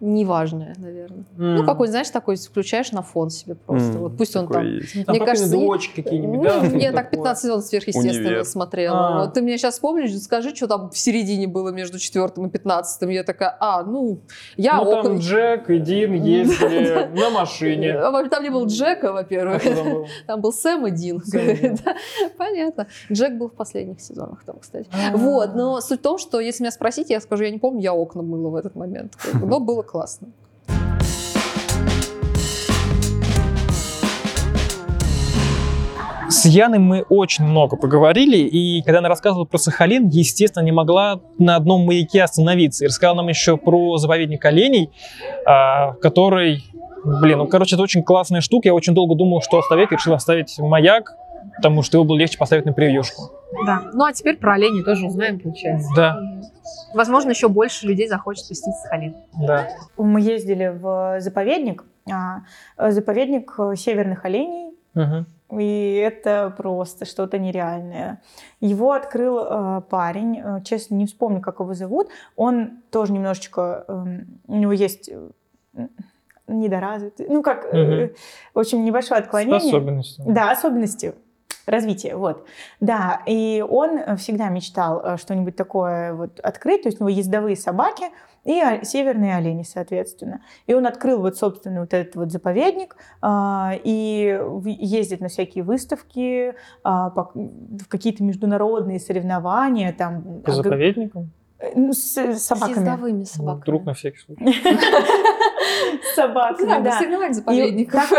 неважное, 0.00 0.74
наверное. 0.78 1.24
Ну, 1.36 1.64
какой, 1.64 1.88
знаешь, 1.88 2.10
такой 2.10 2.36
включаешь 2.36 2.92
на 2.92 3.02
фон 3.02 3.30
себе 3.30 3.54
просто. 3.54 3.92
М, 3.92 3.98
Вот 3.98 4.16
пусть 4.16 4.36
он 4.36 4.46
такое 4.46 4.58
там 4.62 4.66
есть. 4.74 4.92
Там 4.92 5.00
Мне 5.08 5.18
папины 5.20 5.26
кажется, 5.26 5.50
дочки 5.50 6.02
какие-нибудь, 6.02 6.48
Ну? 6.72 6.78
Я 6.78 6.92
так 6.92 7.04
такое. 7.06 7.18
15 7.18 7.42
сезонов 7.42 7.64
сверхъестественно 7.64 8.44
смотрела. 8.44 8.98
А. 8.98 9.24
Вот 9.24 9.34
ты 9.34 9.40
меня 9.42 9.56
сейчас 9.58 9.78
помнишь, 9.78 10.16
скажи, 10.20 10.54
что 10.54 10.66
там 10.66 10.90
в 10.90 10.98
середине 10.98 11.46
было 11.46 11.70
между 11.70 11.98
четвертым 11.98 12.46
и 12.46 12.50
пятнадцатым. 12.50 13.08
Я 13.10 13.22
такая, 13.24 13.56
а, 13.60 13.82
ну, 13.84 14.20
я 14.56 14.76
Ну, 14.82 15.02
там 15.02 15.18
Джек 15.18 15.70
и 15.70 15.78
Дин 15.78 16.12
ездили 16.22 17.08
на 17.18 17.30
машине. 17.30 17.94
А, 17.94 18.28
Там 18.28 18.42
не 18.42 18.50
был 18.50 18.66
Джека, 18.66 19.10
А 19.10 19.12
во-первых. 19.12 19.62
кто 19.62 19.74
там 19.74 19.90
был? 19.92 20.06
Там 20.26 20.52
Сэм 20.52 20.86
и 20.86 20.90
Дин. 20.90 21.22
Понятно. 22.36 22.86
Джек 23.10 23.34
был 23.34 23.48
в 23.48 23.54
последних 23.54 24.00
сезонах 24.00 24.44
там, 24.44 24.58
кстати. 24.58 24.88
А. 24.92 25.16
Вот, 25.16 25.54
но 25.54 25.80
суть 25.80 26.00
в 26.00 26.02
том, 26.02 26.18
что 26.18 26.40
если 26.40 26.62
меня 26.62 26.70
спросить, 26.70 27.10
я 27.10 27.20
скажу, 27.20 27.44
я 27.44 27.50
не 27.50 27.58
помню, 27.58 27.80
я 27.80 27.94
окна 27.94 28.22
мыла 28.22 28.50
в 28.50 28.56
этот 28.56 28.74
момент. 28.74 29.14
Но 29.34 29.60
было 29.60 29.82
классно. 29.86 30.28
С 36.28 36.44
Яной 36.44 36.80
мы 36.80 37.02
очень 37.08 37.44
много 37.44 37.76
поговорили, 37.76 38.38
и 38.38 38.82
когда 38.82 38.98
она 38.98 39.08
рассказывала 39.08 39.44
про 39.44 39.58
Сахалин, 39.58 40.08
естественно, 40.08 40.64
не 40.64 40.72
могла 40.72 41.20
на 41.38 41.54
одном 41.54 41.86
маяке 41.86 42.22
остановиться. 42.22 42.84
И 42.84 42.88
рассказала 42.88 43.18
нам 43.18 43.28
еще 43.28 43.56
про 43.56 43.96
заповедник 43.96 44.44
оленей, 44.44 44.90
а, 45.46 45.92
который, 45.94 46.64
блин, 47.04 47.38
ну, 47.38 47.46
короче, 47.46 47.76
это 47.76 47.82
очень 47.84 48.02
классная 48.02 48.40
штука. 48.40 48.68
Я 48.68 48.74
очень 48.74 48.92
долго 48.92 49.14
думал, 49.14 49.40
что 49.40 49.58
оставить, 49.58 49.92
решил 49.92 50.14
оставить 50.14 50.58
маяк, 50.58 51.14
потому 51.56 51.82
что 51.82 51.96
его 51.98 52.04
было 52.04 52.16
легче 52.16 52.38
поставить 52.38 52.64
на 52.64 52.72
превьюшку. 52.72 53.30
Да. 53.66 53.82
Ну 53.92 54.04
а 54.04 54.12
теперь 54.12 54.36
про 54.36 54.54
оленей 54.54 54.82
тоже 54.84 55.06
узнаем, 55.06 55.38
получается. 55.40 55.88
Да, 55.96 56.20
Возможно, 56.94 57.30
еще 57.30 57.48
больше 57.48 57.86
людей 57.86 58.08
захочет 58.08 58.48
посетить 58.48 58.74
Сахалин. 58.82 59.14
да. 59.46 59.68
Мы 59.96 60.20
ездили 60.20 60.68
в 60.68 61.20
заповедник, 61.20 61.84
а, 62.10 62.40
э, 62.78 62.90
заповедник 62.90 63.54
э, 63.58 63.74
северных 63.76 64.24
оленей, 64.24 64.74
Мгм. 64.94 65.26
и 65.60 65.94
это 65.96 66.52
просто 66.56 67.04
что-то 67.04 67.38
нереальное. 67.38 68.22
Его 68.60 68.92
открыл 68.92 69.38
э, 69.40 69.80
парень, 69.90 70.40
э, 70.42 70.60
честно, 70.64 70.94
не 70.94 71.06
вспомню, 71.06 71.40
как 71.40 71.60
его 71.60 71.74
зовут. 71.74 72.08
Он 72.36 72.78
тоже 72.90 73.12
немножечко, 73.12 73.84
эм, 73.88 74.40
у 74.48 74.56
него 74.56 74.72
есть 74.72 75.10
э, 75.10 75.86
недоразвитый, 76.48 77.26
ну 77.28 77.42
как, 77.42 77.66
э, 77.74 78.10
в 78.54 78.58
общем, 78.58 78.84
небольшое 78.84 79.20
С 79.20 79.24
отклонение. 79.24 79.56
особенностями. 79.58 80.32
Да, 80.32 80.50
особенности. 80.52 81.14
Развитие, 81.66 82.16
вот. 82.16 82.46
Да, 82.80 83.22
и 83.26 83.64
он 83.68 84.16
всегда 84.16 84.48
мечтал 84.48 85.02
э, 85.04 85.16
что-нибудь 85.18 85.56
такое 85.56 86.14
вот 86.14 86.40
открыть, 86.40 86.82
то 86.82 86.88
есть 86.88 87.00
у 87.00 87.04
него 87.04 87.16
ездовые 87.16 87.56
собаки 87.56 88.04
и 88.44 88.62
северные 88.84 89.36
олени, 89.36 89.64
соответственно. 89.64 90.40
И 90.66 90.74
он 90.74 90.86
открыл 90.86 91.20
вот, 91.20 91.36
собственно, 91.36 91.80
вот 91.80 91.92
этот 91.92 92.14
вот 92.14 92.30
заповедник 92.30 92.96
а, 93.20 93.74
и 93.82 94.40
ездит 94.64 95.20
на 95.20 95.28
всякие 95.28 95.64
выставки, 95.64 96.54
а, 96.84 97.10
в 97.10 97.88
какие-то 97.88 98.22
международные 98.22 99.00
соревнования, 99.00 99.92
там... 99.92 100.42
По 100.42 100.52
заповедникам? 100.52 101.32
Э, 101.58 101.72
ну, 101.74 101.92
с 101.92 102.38
собаками. 102.38 102.78
ездовыми 102.78 103.18
Ну, 103.18 103.24
собаками. 103.24 103.62
Вдруг 103.62 103.84
на 103.84 103.94
всякий 103.94 104.18
случай. 104.18 104.44
С 106.12 106.14
собаками, 106.14 106.82
Да, 106.82 107.28
И 107.28 107.32
заповедников. 107.32 108.12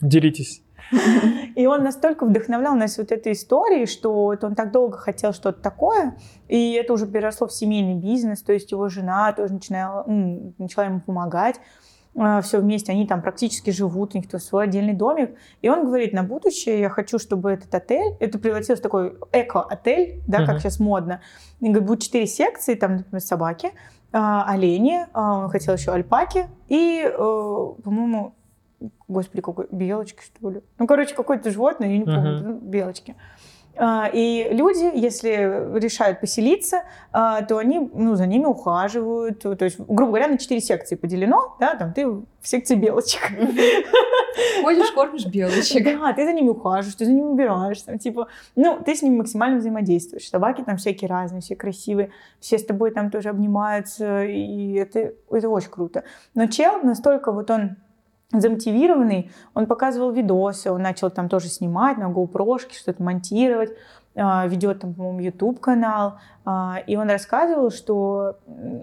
Делитесь. 0.00 0.62
И 1.54 1.66
он 1.66 1.84
настолько 1.84 2.26
вдохновлял 2.26 2.74
нас 2.74 2.98
вот 2.98 3.12
этой 3.12 3.32
историей, 3.32 3.86
что 3.86 4.34
он 4.42 4.54
так 4.54 4.72
долго 4.72 4.96
хотел 4.96 5.32
что-то 5.32 5.60
такое, 5.60 6.16
и 6.48 6.72
это 6.72 6.92
уже 6.92 7.06
переросло 7.06 7.46
в 7.46 7.52
семейный 7.52 7.94
бизнес, 7.94 8.42
то 8.42 8.52
есть 8.52 8.72
его 8.72 8.88
жена 8.88 9.32
тоже 9.32 9.54
начинала, 9.54 10.04
начала 10.58 10.86
ему 10.86 11.00
помогать, 11.00 11.60
все 12.42 12.58
вместе, 12.58 12.90
они 12.90 13.06
там 13.06 13.22
практически 13.22 13.70
живут, 13.70 14.14
у 14.14 14.18
них 14.18 14.28
то 14.28 14.38
свой 14.40 14.64
отдельный 14.64 14.94
домик. 14.94 15.36
И 15.62 15.68
он 15.68 15.84
говорит, 15.84 16.12
на 16.12 16.24
будущее 16.24 16.80
я 16.80 16.88
хочу, 16.90 17.20
чтобы 17.20 17.52
этот 17.52 17.72
отель, 17.72 18.16
это 18.18 18.38
превратилось 18.38 18.80
в 18.80 18.82
такой 18.82 19.16
эко-отель, 19.32 20.20
да, 20.26 20.38
как 20.38 20.54
Мгм. 20.54 20.58
сейчас 20.58 20.80
модно. 20.80 21.20
И 21.60 21.66
говорит, 21.68 21.86
будет 21.86 22.02
четыре 22.02 22.26
секции, 22.26 22.74
там, 22.74 22.96
например, 22.96 23.20
собаки, 23.20 23.70
а, 24.12 24.44
олени, 24.48 25.06
а, 25.12 25.44
он 25.44 25.50
хотел 25.50 25.74
еще 25.74 25.92
альпаки 25.92 26.46
и, 26.68 27.04
э, 27.04 27.16
по-моему, 27.16 28.34
господи, 29.08 29.42
какой, 29.42 29.66
белочки, 29.70 30.20
что 30.22 30.50
ли? 30.50 30.62
Ну, 30.78 30.86
короче, 30.86 31.14
какое-то 31.14 31.50
животное, 31.50 31.88
я 31.88 31.98
не 31.98 32.04
помню, 32.04 32.40
ну, 32.42 32.58
белочки. 32.58 33.16
А, 33.76 34.10
И 34.12 34.48
люди, 34.50 34.90
если 34.94 35.78
решают 35.78 36.20
поселиться, 36.20 36.82
а, 37.12 37.42
то 37.42 37.58
они 37.58 37.90
ну, 37.94 38.14
за 38.14 38.26
ними 38.26 38.44
ухаживают. 38.44 39.40
То 39.40 39.64
есть, 39.64 39.78
грубо 39.78 40.12
говоря, 40.12 40.28
на 40.28 40.38
четыре 40.38 40.60
секции 40.60 40.96
поделено, 40.96 41.56
да, 41.60 41.76
там 41.76 41.92
ты 41.92 42.06
в 42.06 42.26
секции 42.42 42.74
белочек. 42.74 43.22
Ходишь, 44.62 44.90
кормишь 44.92 45.26
белочек. 45.26 45.84
Да, 45.84 46.12
ты 46.12 46.24
за 46.24 46.32
ними 46.32 46.48
ухаживаешь, 46.48 46.94
ты 46.94 47.06
за 47.06 47.12
ними 47.12 47.28
убираешь, 47.28 47.80
там, 47.82 47.98
типа, 47.98 48.28
ну, 48.56 48.80
ты 48.84 48.94
с 48.94 49.02
ними 49.02 49.16
максимально 49.16 49.58
взаимодействуешь. 49.58 50.28
Собаки 50.28 50.62
там 50.62 50.76
всякие 50.76 51.08
разные, 51.08 51.40
все 51.40 51.56
красивые, 51.56 52.10
все 52.38 52.58
с 52.58 52.64
тобой 52.64 52.90
там 52.90 53.10
тоже 53.10 53.30
обнимаются, 53.30 54.24
и 54.24 54.74
это, 54.74 55.12
это 55.30 55.48
очень 55.48 55.70
круто. 55.70 56.04
Но 56.34 56.46
чел 56.46 56.82
настолько 56.82 57.32
вот 57.32 57.50
он 57.50 57.76
замотивированный, 58.32 59.30
он 59.54 59.66
показывал 59.66 60.12
видосы, 60.12 60.70
он 60.70 60.82
начал 60.82 61.10
там 61.10 61.28
тоже 61.28 61.48
снимать 61.48 61.98
на 61.98 62.10
GoPro, 62.10 62.58
что-то 62.72 63.02
монтировать, 63.02 63.70
а, 64.16 64.46
ведет 64.46 64.80
там, 64.80 64.94
по-моему, 64.94 65.20
YouTube-канал, 65.20 66.18
а, 66.44 66.78
и 66.86 66.96
он 66.96 67.08
рассказывал, 67.08 67.70
что 67.70 68.38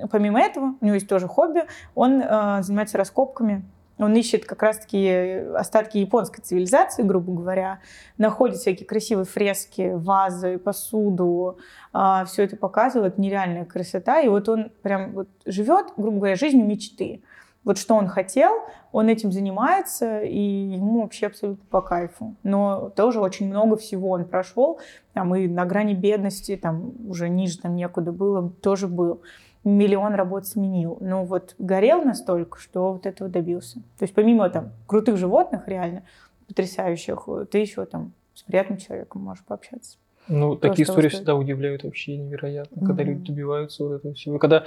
помимо 0.10 0.40
этого, 0.40 0.76
у 0.80 0.86
него 0.86 0.96
есть 0.96 1.08
тоже 1.08 1.28
хобби, 1.28 1.64
он 1.96 2.24
а, 2.24 2.62
занимается 2.62 2.98
раскопками, 2.98 3.64
он 3.98 4.16
ищет 4.16 4.46
как 4.46 4.62
раз-таки 4.62 5.10
остатки 5.56 5.98
японской 5.98 6.42
цивилизации, 6.42 7.02
грубо 7.02 7.34
говоря, 7.34 7.80
находит 8.18 8.58
всякие 8.58 8.86
красивые 8.86 9.26
фрески, 9.26 9.92
вазы, 9.96 10.60
посуду, 10.60 11.58
все 11.92 12.44
это 12.44 12.58
показывает, 12.58 13.18
нереальная 13.18 13.66
красота, 13.66 14.22
и 14.22 14.28
вот 14.28 14.50
он 14.50 14.72
прям 14.84 15.14
вот 15.14 15.30
живет, 15.48 15.94
грубо 15.98 16.18
говоря, 16.18 16.36
жизнью 16.36 16.68
мечты. 16.68 17.24
Вот 17.68 17.78
что 17.78 17.96
он 17.96 18.08
хотел, 18.08 18.62
он 18.94 19.10
этим 19.10 19.34
занимается, 19.34 20.22
и 20.22 20.40
ему 20.40 21.02
вообще 21.02 21.26
абсолютно 21.28 21.66
по 21.70 21.82
кайфу. 21.82 22.34
Но 22.42 22.94
тоже 22.96 23.20
очень 23.20 23.50
много 23.50 23.76
всего 23.76 24.12
он 24.12 24.24
прошел, 24.24 24.80
там 25.12 25.36
и 25.36 25.50
на 25.50 25.66
грани 25.66 25.94
бедности, 25.94 26.56
там 26.56 26.94
уже 27.10 27.28
ниже 27.28 27.60
там 27.60 27.76
некуда 27.76 28.14
было, 28.14 28.50
тоже 28.62 28.88
был. 28.88 29.22
Миллион 29.66 30.14
работ 30.14 30.48
сменил. 30.48 30.98
Но 31.02 31.26
вот 31.26 31.56
горел 31.60 32.04
настолько, 32.04 32.58
что 32.58 32.94
вот 32.94 33.06
этого 33.06 33.30
добился. 33.30 33.82
То 34.00 34.04
есть 34.04 34.14
помимо 34.14 34.50
там 34.50 34.72
крутых 34.86 35.18
животных 35.18 35.68
реально, 35.68 36.04
потрясающих, 36.48 37.28
ты 37.52 37.58
еще 37.58 37.84
там 37.84 38.14
с 38.34 38.44
приятным 38.44 38.78
человеком 38.78 39.24
можешь 39.24 39.44
пообщаться. 39.44 39.98
Ну, 40.30 40.56
То, 40.56 40.70
такие 40.70 40.86
истории 40.86 41.10
всегда 41.10 41.36
удивляют 41.36 41.84
вообще 41.84 42.16
невероятно, 42.16 42.88
когда 42.88 43.04
Мгм. 43.04 43.12
люди 43.12 43.34
добиваются 43.34 43.84
вот 43.84 43.96
этого 43.96 44.14
всего. 44.14 44.40
Когда 44.40 44.64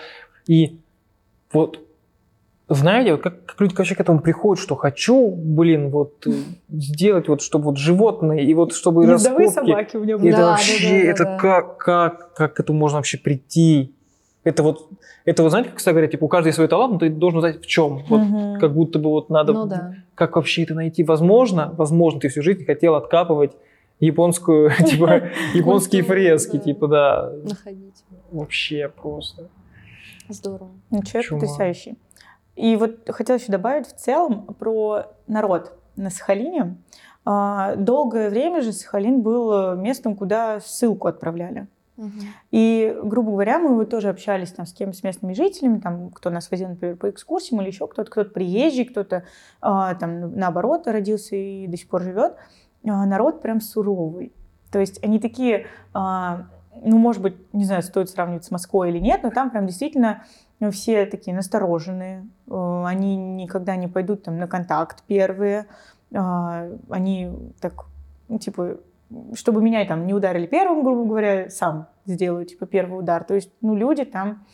и 0.46 0.78
вот 1.50 1.80
знаете, 2.74 3.12
вот 3.12 3.22
как, 3.22 3.44
как 3.46 3.60
люди 3.60 3.74
вообще 3.74 3.94
к 3.94 4.00
этому 4.00 4.20
приходят, 4.20 4.62
что 4.62 4.76
хочу, 4.76 5.30
блин, 5.36 5.90
вот 5.90 6.26
э, 6.26 6.30
сделать 6.68 7.28
вот, 7.28 7.42
чтобы 7.42 7.66
вот 7.66 7.78
животные 7.78 8.44
и 8.44 8.54
вот 8.54 8.74
чтобы 8.74 9.04
Ездовые 9.04 9.46
раскопки. 9.48 9.70
собаки 9.70 9.96
у 9.96 10.04
меня 10.04 10.16
были. 10.18 10.28
это 10.30 10.38
Да, 10.38 10.50
вообще, 10.52 10.82
да, 10.82 10.88
да, 11.04 11.10
это 11.10 11.24
да. 11.24 11.36
как, 11.38 11.76
как, 11.78 12.34
как 12.34 12.54
к 12.54 12.60
этому 12.60 12.78
можно 12.78 12.98
вообще 12.98 13.18
прийти? 13.18 13.94
Это 14.44 14.62
вот, 14.62 14.88
это 15.26 15.42
вот, 15.42 15.50
знаете, 15.50 15.68
как 15.70 15.78
всегда 15.80 15.92
говорят, 15.92 16.10
типа, 16.12 16.24
у 16.24 16.28
каждого 16.28 16.52
свой 16.54 16.68
талант, 16.68 16.92
но 16.94 16.98
ты 17.00 17.10
должен 17.10 17.40
знать 17.40 17.60
в 17.62 17.66
чем. 17.66 18.04
Вот 18.08 18.20
Мгм. 18.20 18.58
как 18.58 18.72
будто 18.72 18.98
бы 18.98 19.10
вот 19.10 19.28
надо, 19.30 19.52
Ну 19.52 19.66
да. 19.66 19.94
как 20.14 20.36
вообще 20.36 20.62
это 20.62 20.74
найти? 20.74 21.02
Возможно, 21.04 21.74
возможно, 21.76 22.20
ты 22.20 22.28
всю 22.28 22.40
жизнь 22.42 22.64
хотел 22.64 22.94
откапывать 22.94 23.52
японскую, 24.00 24.70
типа, 24.86 25.24
японские 25.54 26.02
фрески, 26.04 26.58
типа, 26.58 26.86
да, 26.88 27.32
Находить. 27.44 28.02
вообще 28.30 28.88
просто. 28.88 29.48
Здорово. 30.28 30.70
Ну, 30.90 31.02
Человек 31.02 31.30
потрясающий. 31.32 31.96
И 32.56 32.76
вот 32.76 33.08
хотела 33.08 33.36
еще 33.38 33.52
добавить 33.52 33.86
в 33.86 33.96
целом 33.96 34.46
про 34.58 35.06
народ 35.26 35.78
на 35.96 36.10
Сахалине. 36.10 36.76
А, 37.24 37.76
Долгое 37.76 38.30
время 38.30 38.60
же 38.60 38.72
Сахалин 38.72 39.22
был 39.22 39.76
местом, 39.76 40.16
куда 40.16 40.60
ссылку 40.60 41.08
отправляли. 41.08 41.68
И, 42.50 42.96
грубо 43.02 43.32
говоря, 43.32 43.58
мы 43.58 43.74
вот 43.74 43.90
тоже 43.90 44.08
общались 44.08 44.52
там 44.52 44.64
с 44.64 44.72
кем 44.72 44.92
с 44.92 45.02
местными 45.02 45.34
жителями, 45.34 45.80
там, 45.80 46.10
кто 46.10 46.30
нас 46.30 46.50
возил, 46.50 46.68
например, 46.68 46.96
по 46.96 47.10
экскурсиям 47.10 47.60
или 47.60 47.68
еще 47.68 47.86
кто-то, 47.86 48.10
кто-то 48.10 48.30
приезжий, 48.30 48.86
кто-то 48.86 49.24
а, 49.60 49.94
там 49.94 50.34
наоборот 50.34 50.86
родился 50.86 51.36
и 51.36 51.66
до 51.66 51.76
сих 51.76 51.88
пор 51.88 52.02
живет. 52.02 52.36
А, 52.86 53.04
народ 53.04 53.42
прям 53.42 53.60
суровый. 53.60 54.32
То 54.70 54.78
есть 54.78 55.02
они 55.04 55.18
такие, 55.18 55.66
ну, 56.82 56.98
может 56.98 57.22
быть, 57.22 57.36
не 57.52 57.64
знаю, 57.64 57.82
стоит 57.82 58.10
сравнивать 58.10 58.44
с 58.44 58.50
Москвой 58.50 58.90
или 58.90 58.98
нет, 58.98 59.22
но 59.22 59.30
там 59.30 59.50
прям 59.50 59.66
действительно 59.66 60.24
ну, 60.60 60.70
все 60.70 61.06
такие 61.06 61.34
настороженные, 61.34 62.26
э, 62.48 62.84
они 62.86 63.16
никогда 63.16 63.76
не 63.76 63.88
пойдут 63.88 64.24
там 64.24 64.38
на 64.38 64.46
контакт 64.46 65.02
первые, 65.06 65.66
а, 66.14 66.68
они 66.90 67.30
так, 67.60 67.86
ну, 68.28 68.38
типа, 68.38 68.78
чтобы 69.34 69.62
меня 69.62 69.84
там 69.86 70.06
не 70.06 70.14
ударили 70.14 70.46
первым, 70.46 70.82
грубо 70.82 71.04
говоря, 71.04 71.50
сам 71.50 71.88
сделаю, 72.04 72.46
типа, 72.46 72.66
первый 72.66 72.98
удар. 72.98 73.24
То 73.24 73.34
есть, 73.34 73.50
ну, 73.60 73.74
люди 73.74 74.04
там, 74.04 74.44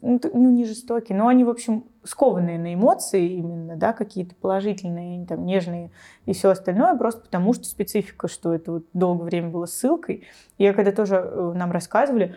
ну, 0.00 0.20
ну, 0.32 0.50
не 0.50 0.64
жестокие, 0.64 1.16
но 1.16 1.28
они, 1.28 1.44
в 1.44 1.50
общем, 1.50 1.84
скованные 2.04 2.58
на 2.58 2.74
эмоции 2.74 3.28
именно, 3.28 3.76
да, 3.76 3.92
какие-то 3.92 4.34
положительные, 4.34 5.26
там, 5.26 5.44
нежные 5.44 5.90
и 6.26 6.32
все 6.32 6.50
остальное, 6.50 6.94
просто 6.96 7.22
потому 7.22 7.52
что 7.52 7.64
специфика, 7.64 8.28
что 8.28 8.54
это 8.54 8.72
вот 8.72 8.86
долгое 8.92 9.24
время 9.24 9.48
было 9.50 9.66
ссылкой. 9.66 10.24
Я 10.58 10.72
когда 10.72 10.92
тоже 10.92 11.16
э, 11.16 11.52
нам 11.54 11.72
рассказывали, 11.72 12.36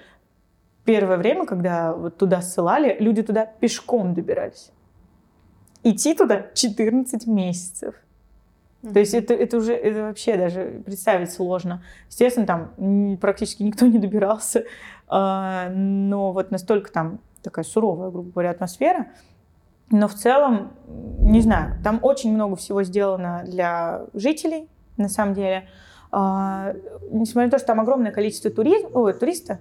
первое 0.85 1.17
время, 1.17 1.45
когда 1.45 1.93
вот 1.93 2.17
туда 2.17 2.41
ссылали, 2.41 2.95
люди 2.99 3.21
туда 3.23 3.45
пешком 3.45 4.13
добирались. 4.13 4.71
Идти 5.83 6.15
туда 6.15 6.47
14 6.53 7.27
месяцев. 7.27 7.95
То 8.81 8.99
есть 8.99 9.13
это, 9.15 9.33
это 9.33 9.57
уже 9.57 9.73
это 9.73 10.03
вообще 10.03 10.37
даже 10.37 10.81
представить 10.85 11.31
сложно. 11.31 11.83
Естественно, 12.07 12.45
там 12.45 13.17
практически 13.17 13.63
никто 13.63 13.87
не 13.87 13.97
добирался, 13.97 14.65
а, 15.07 15.69
но 15.69 16.31
вот 16.31 16.51
настолько 16.51 16.91
там 16.91 17.19
такая 17.45 17.63
суровая, 17.65 18.09
грубо 18.09 18.31
говоря, 18.31 18.51
атмосфера. 18.51 19.07
Но 19.91 20.07
в 20.07 20.15
целом, 20.15 20.73
не 21.19 21.41
знаю, 21.41 21.75
там 21.83 21.99
очень 22.01 22.33
много 22.33 22.55
всего 22.55 22.83
сделано 22.83 23.43
для 23.45 24.05
жителей, 24.13 24.67
на 24.97 25.09
самом 25.09 25.35
деле. 25.35 25.67
А, 26.11 26.73
Несмотря 27.11 27.47
на 27.47 27.51
то, 27.51 27.57
что 27.59 27.67
там 27.67 27.79
огромное 27.79 28.11
количество 28.11 28.49
тури- 28.49 28.87
ой, 28.93 29.13
туристов, 29.13 29.59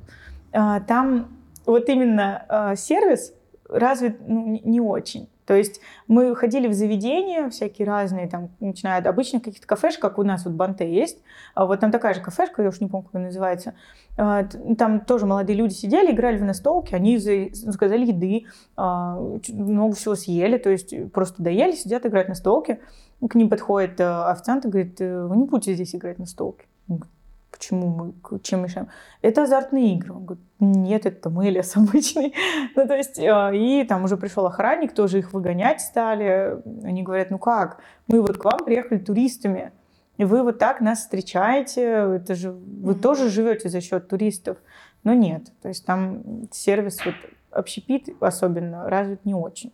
а, 0.53 0.81
там 0.81 1.29
вот 1.67 1.89
именно 1.89 2.45
а, 2.49 2.77
сервис 2.77 3.35
развит 3.69 4.19
ну, 4.27 4.61
не 4.65 4.81
очень. 4.81 5.29
То 5.47 5.55
есть 5.55 5.81
мы 6.09 6.35
ходили 6.35 6.69
в 6.69 6.73
заведения 6.73 7.51
всякие 7.51 7.87
разные, 7.87 8.29
там, 8.29 8.51
начиная 8.61 8.99
от 8.99 9.07
обычных 9.07 9.43
каких-то 9.43 9.67
кафешек, 9.67 10.01
как 10.01 10.19
у 10.19 10.23
нас 10.23 10.45
вот 10.45 10.55
Банте 10.55 10.91
есть. 10.91 11.23
А 11.55 11.67
вот 11.67 11.81
там 11.81 11.91
такая 11.91 12.15
же 12.15 12.21
кафешка, 12.21 12.63
я 12.63 12.69
уж 12.69 12.81
не 12.81 12.89
помню, 12.89 13.07
как 13.07 13.15
она 13.17 13.27
называется. 13.27 13.75
А, 14.17 14.45
Там 14.79 15.01
тоже 15.01 15.27
молодые 15.27 15.57
люди 15.57 15.75
сидели, 15.75 16.13
играли 16.13 16.39
в 16.39 16.45
настолки, 16.45 16.95
они 16.95 17.19
за- 17.19 17.49
заказали 17.53 18.07
еды, 18.07 18.47
а, 18.77 19.19
много 19.49 19.95
всего 19.95 20.15
съели, 20.15 20.57
то 20.59 20.71
есть 20.71 20.95
просто 21.13 21.43
доели, 21.43 21.73
сидят, 21.73 22.07
играют 22.07 22.29
на 22.29 22.35
столке. 22.35 22.81
К 23.29 23.35
ним 23.37 23.49
подходит 23.49 24.01
э, 24.01 24.05
официант 24.25 24.67
и 24.67 24.69
говорит, 24.69 25.01
«Э, 25.01 25.27
вы 25.27 25.37
не 25.37 25.45
будете 25.45 25.75
здесь 25.75 25.95
играть 25.95 26.19
на 26.19 26.27
столке. 26.27 26.67
Он 26.89 26.97
говорит, 26.97 27.14
Почему 27.57 27.89
мы, 27.89 28.41
чем 28.41 28.65
мешаем? 28.65 28.89
Это 29.23 29.45
азартные 29.45 29.95
игры. 29.95 30.13
Он 30.13 30.25
говорит, 30.25 30.45
нет, 30.59 31.07
это 31.07 31.31
мы 31.31 31.51
лес 31.51 31.77
обычный. 31.77 32.35
ну, 32.77 32.87
то 32.87 32.97
есть, 32.97 33.17
э, 33.17 33.51
и 33.55 33.85
там 33.85 34.03
уже 34.03 34.17
пришел 34.17 34.45
охранник, 34.47 34.93
тоже 34.93 35.21
их 35.21 35.33
выгонять 35.33 35.81
стали. 35.81 36.59
Они 36.83 37.05
говорят, 37.05 37.31
ну 37.31 37.39
как, 37.39 37.79
мы 38.09 38.21
вот 38.21 38.39
к 38.39 38.45
вам 38.45 38.65
приехали 38.65 38.99
туристами, 38.99 39.71
и 40.17 40.25
вы 40.25 40.43
вот 40.43 40.59
так 40.59 40.81
нас 40.81 41.01
встречаете, 41.01 41.83
это 41.83 42.35
же 42.35 42.51
вы 42.51 42.93
Мгм. 42.93 43.01
тоже 43.01 43.31
живете 43.31 43.69
за 43.69 43.81
счет 43.81 44.09
туристов. 44.09 44.59
Но 45.05 45.15
нет, 45.15 45.53
то 45.63 45.69
есть 45.69 45.87
там 45.87 46.49
сервис 46.51 47.05
вот 47.05 47.15
общепит 47.53 48.09
особенно 48.21 48.91
развит 48.91 49.25
не 49.25 49.35
очень. 49.35 49.73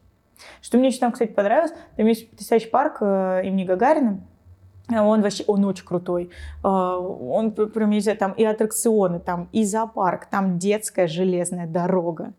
Что 0.60 0.76
мне 0.76 0.88
еще 0.88 0.98
там, 0.98 1.12
кстати, 1.12 1.30
понравилось, 1.30 1.72
там 1.96 2.06
есть 2.06 2.30
потрясающий 2.30 2.68
парк 2.68 2.98
э, 3.00 3.42
имени 3.44 3.64
Гагарина, 3.64 4.20
он 4.98 5.22
вообще, 5.22 5.44
он 5.46 5.64
очень 5.64 5.84
крутой. 5.84 6.30
А, 6.62 6.98
Он 6.98 7.52
п- 7.52 7.66
прям, 7.66 7.90
я 7.90 7.96
не 7.96 8.00
знаю, 8.00 8.18
там 8.18 8.32
и 8.32 8.44
аттракционы, 8.44 9.20
там 9.20 9.48
и 9.52 9.64
зоопарк, 9.64 10.26
там 10.26 10.58
детская 10.58 11.06
железная 11.06 11.66
дорога 11.66 12.32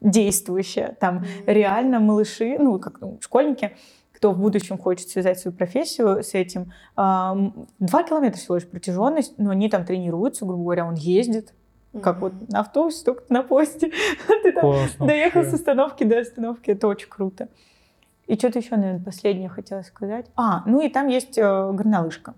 действующая. 0.00 0.96
Там 1.00 1.24
реально 1.46 1.98
малыши, 2.00 2.56
ну, 2.58 2.78
как 2.78 3.00
ну, 3.00 3.18
школьники, 3.20 3.72
кто 4.12 4.32
в 4.32 4.38
будущем 4.38 4.78
хочет 4.78 5.08
связать 5.08 5.38
свою 5.38 5.56
профессию 5.56 6.22
с 6.22 6.34
этим, 6.34 6.72
м, 6.96 7.66
два 7.78 8.02
километра 8.02 8.38
всего 8.38 8.56
лишь 8.56 8.66
протяженность, 8.68 9.34
но 9.38 9.50
они 9.50 9.68
там 9.68 9.84
тренируются, 9.84 10.44
грубо 10.44 10.62
говоря, 10.62 10.86
он 10.86 10.94
ездит, 10.94 11.52
как 12.02 12.20
вот 12.20 12.32
на 12.48 12.60
автобусе, 12.60 13.04
только 13.04 13.22
на 13.28 13.42
поезде. 13.44 13.90
Ты 14.42 14.52
там 14.52 14.62
Классно. 14.62 15.06
доехал 15.06 15.42
с 15.44 15.52
остановки 15.54 16.04
до 16.04 16.18
остановки, 16.20 16.70
это 16.70 16.86
очень 16.88 17.08
круто. 17.08 17.48
И 18.28 18.36
что-то 18.36 18.58
еще, 18.60 18.76
наверное, 18.76 19.02
последнее 19.04 19.48
хотела 19.48 19.82
сказать. 19.82 20.26
А, 20.36 20.62
ну 20.66 20.80
и 20.80 20.88
там 20.88 21.08
есть 21.08 21.38
э, 21.38 21.72
горнолыжка. 21.72 22.34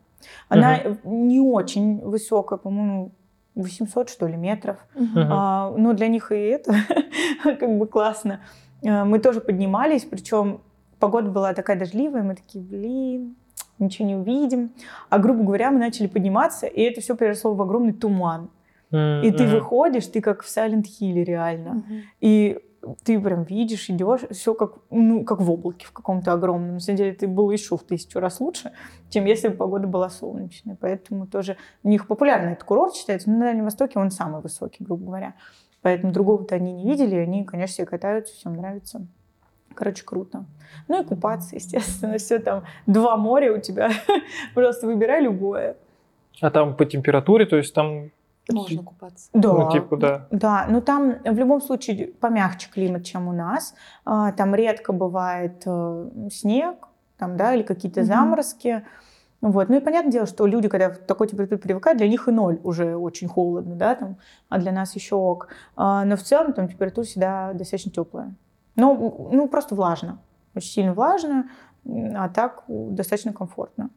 Она 0.48 0.76
э, 0.76 0.94
не 1.04 1.40
очень 1.40 2.00
высокая, 2.00 2.58
по-моему, 2.58 3.10
800, 3.56 4.08
что 4.08 4.26
ли, 4.28 4.36
метров. 4.36 4.76
Мгм. 4.94 5.26
А, 5.30 5.74
но 5.76 5.92
для 5.92 6.06
них 6.08 6.30
и 6.32 6.36
это 6.36 6.72
как 7.42 7.76
бы 7.78 7.86
классно. 7.86 8.40
А, 8.86 9.04
Мы 9.04 9.18
тоже 9.18 9.40
поднимались, 9.40 10.04
причем 10.04 10.60
погода 11.00 11.28
была 11.30 11.54
такая 11.54 11.76
дождливая, 11.78 12.22
мы 12.22 12.34
такие, 12.36 12.62
блин, 12.64 13.34
ничего 13.80 14.06
не 14.06 14.14
увидим. 14.14 14.70
А, 15.08 15.18
грубо 15.18 15.42
говоря, 15.42 15.70
мы 15.72 15.80
начали 15.80 16.06
подниматься, 16.06 16.66
и 16.66 16.82
это 16.82 17.00
все 17.00 17.16
переросло 17.16 17.52
в 17.54 17.60
огромный 17.62 17.92
туман. 17.92 18.50
М, 18.92 19.22
И 19.24 19.30
ты 19.32 19.46
выходишь, 19.46 20.06
ты 20.06 20.20
как 20.20 20.42
в 20.42 20.46
Silent 20.46 20.84
Hill 21.00 21.24
реально. 21.24 21.70
Мгм. 21.74 22.02
И 22.20 22.60
ты 23.04 23.20
прям 23.20 23.44
видишь, 23.44 23.90
идешь, 23.90 24.22
все 24.30 24.54
как, 24.54 24.78
ну, 24.90 25.24
как 25.24 25.40
в 25.40 25.50
облаке 25.50 25.86
в 25.86 25.92
каком-то 25.92 26.32
огромном. 26.32 26.74
На 26.74 26.80
самом 26.80 26.96
деле 26.96 27.10
это 27.12 27.28
было 27.28 27.50
еще 27.50 27.76
в 27.76 27.82
тысячу 27.82 28.20
раз 28.20 28.40
лучше, 28.40 28.72
чем 29.10 29.26
если 29.26 29.48
бы 29.48 29.56
погода 29.56 29.86
была 29.86 30.08
солнечная. 30.08 30.76
Поэтому 30.80 31.26
тоже 31.26 31.56
у 31.82 31.88
них 31.88 32.06
популярный 32.06 32.52
этот 32.52 32.64
курорт 32.64 32.94
считается, 32.94 33.30
но 33.30 33.38
на 33.38 33.44
Дальнем 33.46 33.64
Востоке 33.64 33.98
он 33.98 34.10
самый 34.10 34.40
высокий, 34.40 34.84
грубо 34.84 35.06
говоря. 35.06 35.34
Поэтому 35.82 36.12
другого-то 36.12 36.54
они 36.54 36.72
не 36.72 36.88
видели, 36.90 37.16
они, 37.16 37.44
конечно, 37.44 37.72
все 37.72 37.86
катаются, 37.86 38.34
всем 38.34 38.54
нравится. 38.54 39.06
Короче, 39.74 40.04
круто. 40.04 40.44
Ну 40.88 41.02
и 41.02 41.04
купаться, 41.04 41.56
естественно, 41.56 42.18
все 42.18 42.38
там. 42.38 42.64
Два 42.86 43.16
моря 43.16 43.52
у 43.52 43.60
тебя. 43.60 43.90
Просто 44.54 44.86
выбирай 44.86 45.22
любое. 45.22 45.76
А 46.40 46.50
там 46.50 46.76
по 46.76 46.84
температуре, 46.84 47.46
то 47.46 47.56
есть 47.56 47.74
там, 47.74 48.10
Можно 48.54 48.82
купаться. 48.82 49.28
Да. 49.32 49.52
ну, 49.52 49.70
типа, 49.70 49.96
да. 49.96 50.26
Да, 50.30 50.66
но 50.68 50.80
там 50.80 51.14
в 51.24 51.38
любом 51.38 51.60
случае 51.60 52.08
помягче 52.20 52.68
климат, 52.72 53.04
чем 53.04 53.28
у 53.28 53.32
нас. 53.32 53.74
А, 54.04 54.32
Там 54.32 54.54
редко 54.54 54.92
бывает 54.92 55.62
э, 55.66 56.10
снег, 56.32 56.76
там, 57.18 57.36
да, 57.36 57.54
или 57.54 57.62
какие-то 57.62 58.00
Мгм. 58.00 58.08
заморозки. 58.08 58.84
Вот. 59.40 59.68
Ну 59.70 59.76
и 59.76 59.80
понятное 59.80 60.12
дело, 60.12 60.26
что 60.26 60.46
люди, 60.46 60.68
когда 60.68 60.90
в 60.90 60.98
такой 60.98 61.26
температуре 61.28 61.58
привыкают, 61.60 61.98
для 61.98 62.08
них 62.08 62.28
и 62.28 62.30
ноль 62.30 62.60
уже 62.62 62.96
очень 62.96 63.26
холодно, 63.28 63.74
да, 63.74 63.94
там, 63.94 64.16
а 64.48 64.58
для 64.58 64.70
нас 64.72 64.94
еще 64.94 65.16
ок. 65.16 65.48
А, 65.76 66.04
Но 66.04 66.16
в 66.16 66.22
целом 66.22 66.52
там 66.52 66.68
температура 66.68 67.04
всегда 67.06 67.52
достаточно 67.54 67.90
теплая. 67.90 68.34
Ну, 68.76 69.28
ну, 69.32 69.48
просто 69.48 69.74
влажно. 69.74 70.18
Очень 70.54 70.70
сильно 70.70 70.94
влажно, 70.94 71.48
а 71.86 72.28
так 72.28 72.64
достаточно 72.68 73.32
комфортно. 73.32 73.90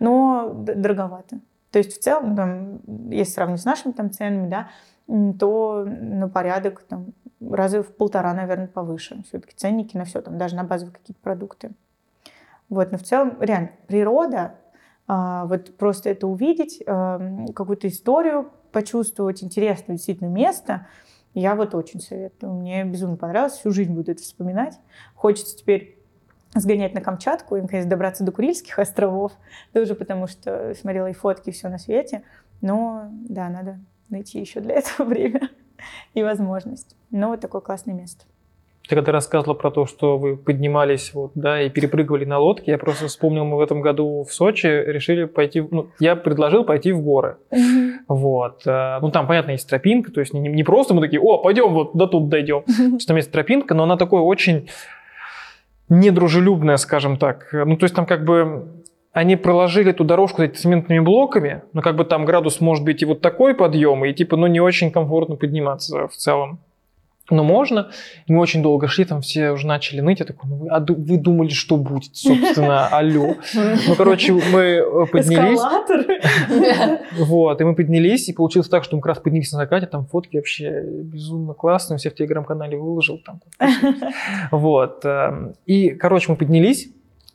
Но 0.00 0.50
дороговато. 0.54 1.38
То 1.70 1.78
есть 1.78 1.96
в 1.96 2.00
целом, 2.00 2.36
там, 2.36 2.80
если 3.10 3.32
сравнивать 3.32 3.62
с 3.62 3.64
нашими 3.64 3.92
там 3.92 4.10
ценами, 4.10 4.48
да, 4.48 4.70
то 5.38 5.84
на 5.86 6.28
порядок 6.28 6.82
там, 6.82 7.12
раза 7.40 7.82
в 7.82 7.94
полтора, 7.94 8.32
наверное, 8.34 8.68
повыше. 8.68 9.22
Все-таки 9.26 9.54
ценники 9.56 9.96
на 9.96 10.04
все, 10.04 10.20
там, 10.20 10.38
даже 10.38 10.56
на 10.56 10.64
базовые 10.64 10.94
какие-то 10.94 11.20
продукты. 11.20 11.72
Вот, 12.68 12.92
но 12.92 12.98
в 12.98 13.02
целом, 13.02 13.36
реально, 13.40 13.70
природа, 13.88 14.54
а, 15.08 15.46
вот 15.46 15.76
просто 15.76 16.10
это 16.10 16.28
увидеть, 16.28 16.82
ам, 16.86 17.48
какую-то 17.48 17.88
историю 17.88 18.50
почувствовать, 18.70 19.42
интересное 19.42 19.96
действительно 19.96 20.28
место, 20.28 20.86
я 21.34 21.56
вот 21.56 21.74
очень 21.74 22.00
советую. 22.00 22.52
Мне 22.54 22.84
безумно 22.84 23.16
понравилось, 23.16 23.54
всю 23.54 23.72
жизнь 23.72 23.92
буду 23.92 24.12
это 24.12 24.22
вспоминать. 24.22 24.78
Хочется 25.14 25.56
теперь 25.56 25.99
сгонять 26.54 26.94
на 26.94 27.00
Камчатку 27.00 27.56
и, 27.56 27.60
наконец, 27.60 27.86
добраться 27.86 28.24
до 28.24 28.32
Курильских 28.32 28.78
островов, 28.78 29.32
тоже 29.72 29.94
потому 29.94 30.26
что 30.26 30.74
смотрела 30.74 31.08
и 31.08 31.12
фотки, 31.12 31.50
и 31.50 31.52
все 31.52 31.68
на 31.68 31.78
свете. 31.78 32.22
Но, 32.60 33.08
да, 33.10 33.48
надо 33.48 33.78
найти 34.08 34.40
еще 34.40 34.60
для 34.60 34.74
этого 34.76 35.08
время 35.08 35.50
и 36.14 36.22
возможность. 36.22 36.96
Но 37.10 37.28
вот 37.28 37.40
такое 37.40 37.60
классное 37.60 37.94
место. 37.94 38.24
Ты 38.88 38.96
когда 38.96 39.12
рассказывала 39.12 39.54
про 39.54 39.70
то, 39.70 39.86
что 39.86 40.18
вы 40.18 40.36
поднимались 40.36 41.14
вот, 41.14 41.30
да, 41.36 41.62
и 41.62 41.70
перепрыгивали 41.70 42.24
на 42.24 42.40
лодке, 42.40 42.72
я 42.72 42.78
просто 42.78 43.06
вспомнил, 43.06 43.44
мы 43.44 43.56
в 43.56 43.60
этом 43.60 43.82
году 43.82 44.26
в 44.28 44.32
Сочи 44.32 44.66
решили 44.66 45.26
пойти, 45.26 45.60
ну, 45.60 45.90
я 46.00 46.16
предложил 46.16 46.64
пойти 46.64 46.90
в 46.90 47.00
горы. 47.00 47.36
Вот. 48.08 48.66
э, 48.66 48.98
Ну, 49.00 49.12
там, 49.12 49.28
понятно, 49.28 49.52
есть 49.52 49.68
тропинка, 49.68 50.10
то 50.10 50.18
есть 50.18 50.34
не, 50.34 50.40
не 50.40 50.64
просто 50.64 50.94
мы 50.94 51.02
такие, 51.02 51.20
о, 51.20 51.38
пойдем 51.38 51.72
вот 51.72 51.94
до 51.94 52.08
тут 52.08 52.28
дойдем. 52.28 52.64
Что 52.98 53.06
там 53.06 53.16
есть 53.16 53.30
тропинка, 53.30 53.74
но 53.74 53.84
она 53.84 53.96
такой 53.96 54.22
очень 54.22 54.68
недружелюбная, 55.90 56.78
скажем 56.78 57.18
так. 57.18 57.48
Ну, 57.52 57.76
то 57.76 57.84
есть 57.84 57.94
там 57.94 58.06
как 58.06 58.24
бы 58.24 58.66
они 59.12 59.36
проложили 59.36 59.90
эту 59.90 60.04
дорожку 60.04 60.42
эти 60.42 60.56
цементными 60.56 61.00
блоками, 61.00 61.62
но 61.72 61.82
как 61.82 61.96
бы 61.96 62.04
там 62.04 62.24
градус 62.24 62.60
может 62.60 62.84
быть 62.84 63.02
и 63.02 63.04
вот 63.04 63.20
такой 63.20 63.54
подъем, 63.54 64.04
и 64.04 64.14
типа, 64.14 64.36
ну, 64.36 64.46
не 64.46 64.60
очень 64.60 64.90
комфортно 64.92 65.36
подниматься 65.36 66.08
в 66.08 66.14
целом. 66.14 66.60
Но 67.30 67.44
можно. 67.44 67.90
И 68.26 68.32
мы 68.32 68.40
очень 68.40 68.62
долго 68.62 68.88
шли, 68.88 69.04
там 69.04 69.20
все 69.20 69.50
уже 69.50 69.66
начали 69.66 70.00
ныть. 70.00 70.20
Я 70.20 70.26
такой, 70.26 70.50
ну 70.50 70.56
вы, 70.56 70.68
а 70.68 70.80
вы 70.80 71.16
думали, 71.16 71.50
что 71.50 71.76
будет, 71.76 72.16
собственно, 72.16 72.86
алло. 72.88 73.36
Ну, 73.54 73.94
короче, 73.96 74.32
мы 74.32 74.60
э, 74.60 75.06
поднялись. 75.10 75.58
Эскалатор. 75.58 76.06
Вот, 77.20 77.60
и 77.60 77.64
мы 77.64 77.74
поднялись, 77.74 78.28
и 78.28 78.32
получилось 78.32 78.68
так, 78.68 78.84
что 78.84 78.96
мы 78.96 79.02
как 79.02 79.08
раз 79.10 79.18
поднялись 79.18 79.52
на 79.52 79.58
закате, 79.58 79.86
там 79.86 80.06
фотки 80.06 80.36
вообще 80.36 80.82
безумно 80.82 81.54
классные, 81.54 81.98
все 81.98 82.10
в 82.10 82.14
телеграм-канале 82.14 82.76
выложил. 82.76 83.20
Там. 83.24 83.40
Вот. 84.50 85.04
эм, 85.04 85.54
И, 85.66 85.90
короче, 85.90 86.30
мы 86.30 86.36
поднялись, 86.36 86.88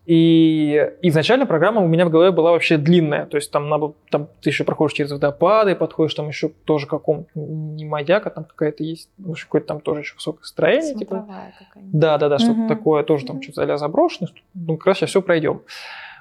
и 0.06 0.92
изначально 1.02 1.46
программа 1.46 1.82
у 1.82 1.88
меня 1.88 2.06
в 2.06 2.10
голове 2.10 2.32
была 2.32 2.52
вообще 2.52 2.78
длинная, 2.78 3.26
то 3.26 3.38
есть 3.38 3.52
там, 3.52 3.70
надо, 3.70 3.94
там 4.12 4.28
ты 4.42 4.50
еще 4.50 4.64
проходишь 4.64 4.94
через 4.96 5.12
водопады, 5.12 5.76
подходишь 5.76 6.14
там 6.14 6.28
еще 6.28 6.50
тоже 6.66 6.86
каком 6.88 7.26
не 7.34 7.86
маяк, 7.86 8.28
а 8.28 8.30
там 8.30 8.46
какая-то 8.46 8.84
есть, 8.84 9.10
ну, 9.18 9.34
какое-то 9.34 9.68
там 9.68 9.82
тоже 9.82 10.02
еще 10.02 10.16
высокое 10.16 10.44
строение, 10.44 10.94
типа, 10.96 11.16
Смотровая 11.16 11.54
какая-нибудь. 11.58 12.00
да, 12.00 12.18
да, 12.18 12.30
да, 12.30 12.40
что-то 12.40 12.68
такое, 12.68 13.04
тоже 13.04 13.26
там 13.26 13.38
Мгм. 13.38 13.44
что-то 13.44 13.74
а 13.74 13.78
заброшенное. 13.78 14.28
что- 14.28 14.40
Ну, 14.54 14.78
как 14.78 14.88
раз 14.88 14.98
сейчас 14.98 15.10
все 15.10 15.22
пройдем. 15.22 15.62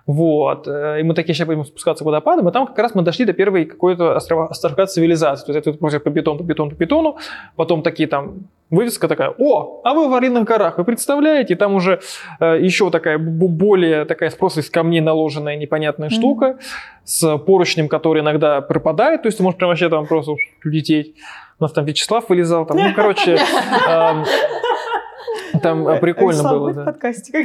Вот. 0.06 0.68
э, 0.68 1.00
И 1.00 1.02
мы 1.02 1.14
такие 1.14 1.34
сейчас 1.34 1.46
будем 1.46 1.64
спускаться 1.64 2.04
к 2.04 2.06
водопадам, 2.06 2.46
и 2.48 2.52
там 2.52 2.66
как 2.66 2.78
раз 2.78 2.94
мы 2.94 3.00
дошли 3.02 3.24
до 3.24 3.32
первой 3.32 3.64
какой-то 3.64 4.14
острова, 4.14 4.48
островка 4.48 4.84
цивилизации. 4.86 5.46
То 5.46 5.52
есть 5.52 5.66
это 5.66 5.78
просто 5.78 5.98
по 6.00 6.10
бетону, 6.10 6.38
по 6.38 6.42
бетону, 6.42 6.70
по 6.72 6.74
бетону. 6.74 7.16
Потом 7.56 7.82
такие 7.82 8.06
там 8.06 8.34
вывеска 8.74 9.08
такая, 9.08 9.32
о, 9.38 9.80
а 9.84 9.94
вы 9.94 10.08
в 10.08 10.14
Орлиных 10.14 10.44
горах, 10.44 10.78
вы 10.78 10.84
представляете? 10.84 11.54
И 11.54 11.56
там 11.56 11.74
уже 11.74 12.00
э, 12.40 12.58
еще 12.60 12.90
такая 12.90 13.18
более 13.18 14.04
такая 14.04 14.30
с 14.30 14.34
просто 14.34 14.60
из 14.60 14.70
камней 14.70 15.00
наложенная 15.00 15.56
непонятная 15.56 16.08
Мгм. 16.08 16.16
штука 16.16 16.58
с 17.04 17.38
поручнем, 17.38 17.88
который 17.88 18.22
иногда 18.22 18.60
пропадает, 18.60 19.22
то 19.22 19.26
есть 19.26 19.38
ты 19.38 19.44
можешь 19.44 19.58
прям 19.58 19.68
вообще 19.68 19.88
там 19.88 20.06
просто 20.06 20.32
лететь. 20.64 21.14
У 21.60 21.64
нас 21.64 21.72
там 21.72 21.84
Вячеслав 21.84 22.28
вылезал, 22.28 22.66
там, 22.66 22.76
ну, 22.78 22.92
короче, 22.94 23.32
эм, 23.88 24.24
там 25.62 25.86
э, 25.86 26.00
прикольно 26.00 26.42
было, 26.42 26.70
в 26.70 26.74
да. 26.74 26.84
подкасте 26.84 27.44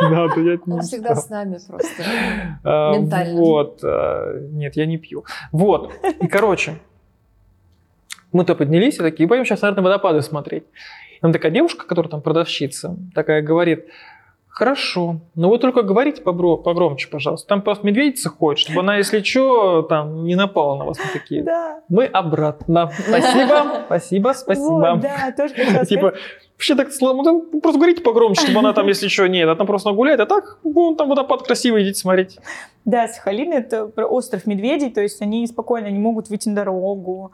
Да, 0.00 0.28
да, 0.28 0.40
я 0.40 0.58
не 0.64 0.74
Он 0.74 0.80
всегда 0.82 1.14
с 1.16 1.28
нами 1.28 1.58
просто. 1.66 2.02
А, 2.64 2.92
Ментально. 2.94 3.40
Вот. 3.40 3.80
а, 3.82 4.38
Нет, 4.52 4.76
я 4.76 4.86
не 4.86 4.96
пью. 4.96 5.24
Вот. 5.50 5.92
И, 6.20 6.28
короче, 6.28 6.74
мы-то 8.32 8.54
поднялись 8.54 8.96
и 8.96 8.98
такие, 8.98 9.28
пойдем 9.28 9.44
сейчас, 9.44 9.62
наверное, 9.62 9.84
водопады 9.84 10.22
смотреть. 10.22 10.64
И 11.16 11.20
Там 11.20 11.32
такая 11.32 11.50
девушка, 11.50 11.86
которая 11.86 12.10
там 12.10 12.22
продавщица, 12.22 12.96
такая 13.14 13.42
говорит, 13.42 13.86
хорошо, 14.58 15.20
но 15.36 15.50
вы 15.50 15.58
только 15.60 15.82
говорите 15.82 16.20
побро- 16.20 16.60
погромче, 16.60 17.08
пожалуйста. 17.08 17.48
Там 17.48 17.62
просто 17.62 17.86
медведица 17.86 18.28
ходит, 18.28 18.58
чтобы 18.58 18.80
она, 18.80 18.96
если 18.96 19.20
что, 19.22 19.82
там 19.82 20.24
не 20.24 20.34
напала 20.34 20.76
на 20.76 20.84
вас. 20.84 20.98
Мы 20.98 21.12
такие, 21.12 21.44
Да. 21.44 21.80
мы 21.88 22.06
обратно. 22.06 22.90
Спасибо, 23.06 23.84
спасибо, 23.86 24.32
спасибо. 24.34 24.68
Вот, 24.68 25.00
да, 25.00 25.32
тоже 25.36 25.54
хотела 25.54 25.86
Типа, 25.86 26.14
вообще 26.54 26.74
так 26.74 26.88
ну, 27.00 27.60
просто 27.60 27.78
говорите 27.78 28.02
погромче, 28.02 28.42
чтобы 28.42 28.58
она 28.58 28.72
там, 28.72 28.88
если 28.88 29.06
что, 29.06 29.28
нет, 29.28 29.48
она 29.48 29.64
просто 29.64 29.92
гуляет, 29.92 30.18
а 30.18 30.26
так, 30.26 30.58
вон 30.64 30.96
там 30.96 31.08
водопад 31.08 31.42
красивый, 31.44 31.84
идите 31.84 32.00
смотреть. 32.00 32.38
Да, 32.84 33.06
Сахалин 33.06 33.52
это 33.52 33.84
остров 33.84 34.44
медведей, 34.46 34.90
то 34.90 35.00
есть 35.00 35.22
они 35.22 35.46
спокойно 35.46 35.86
не 35.86 36.00
могут 36.00 36.30
выйти 36.30 36.48
на 36.48 36.56
дорогу. 36.56 37.30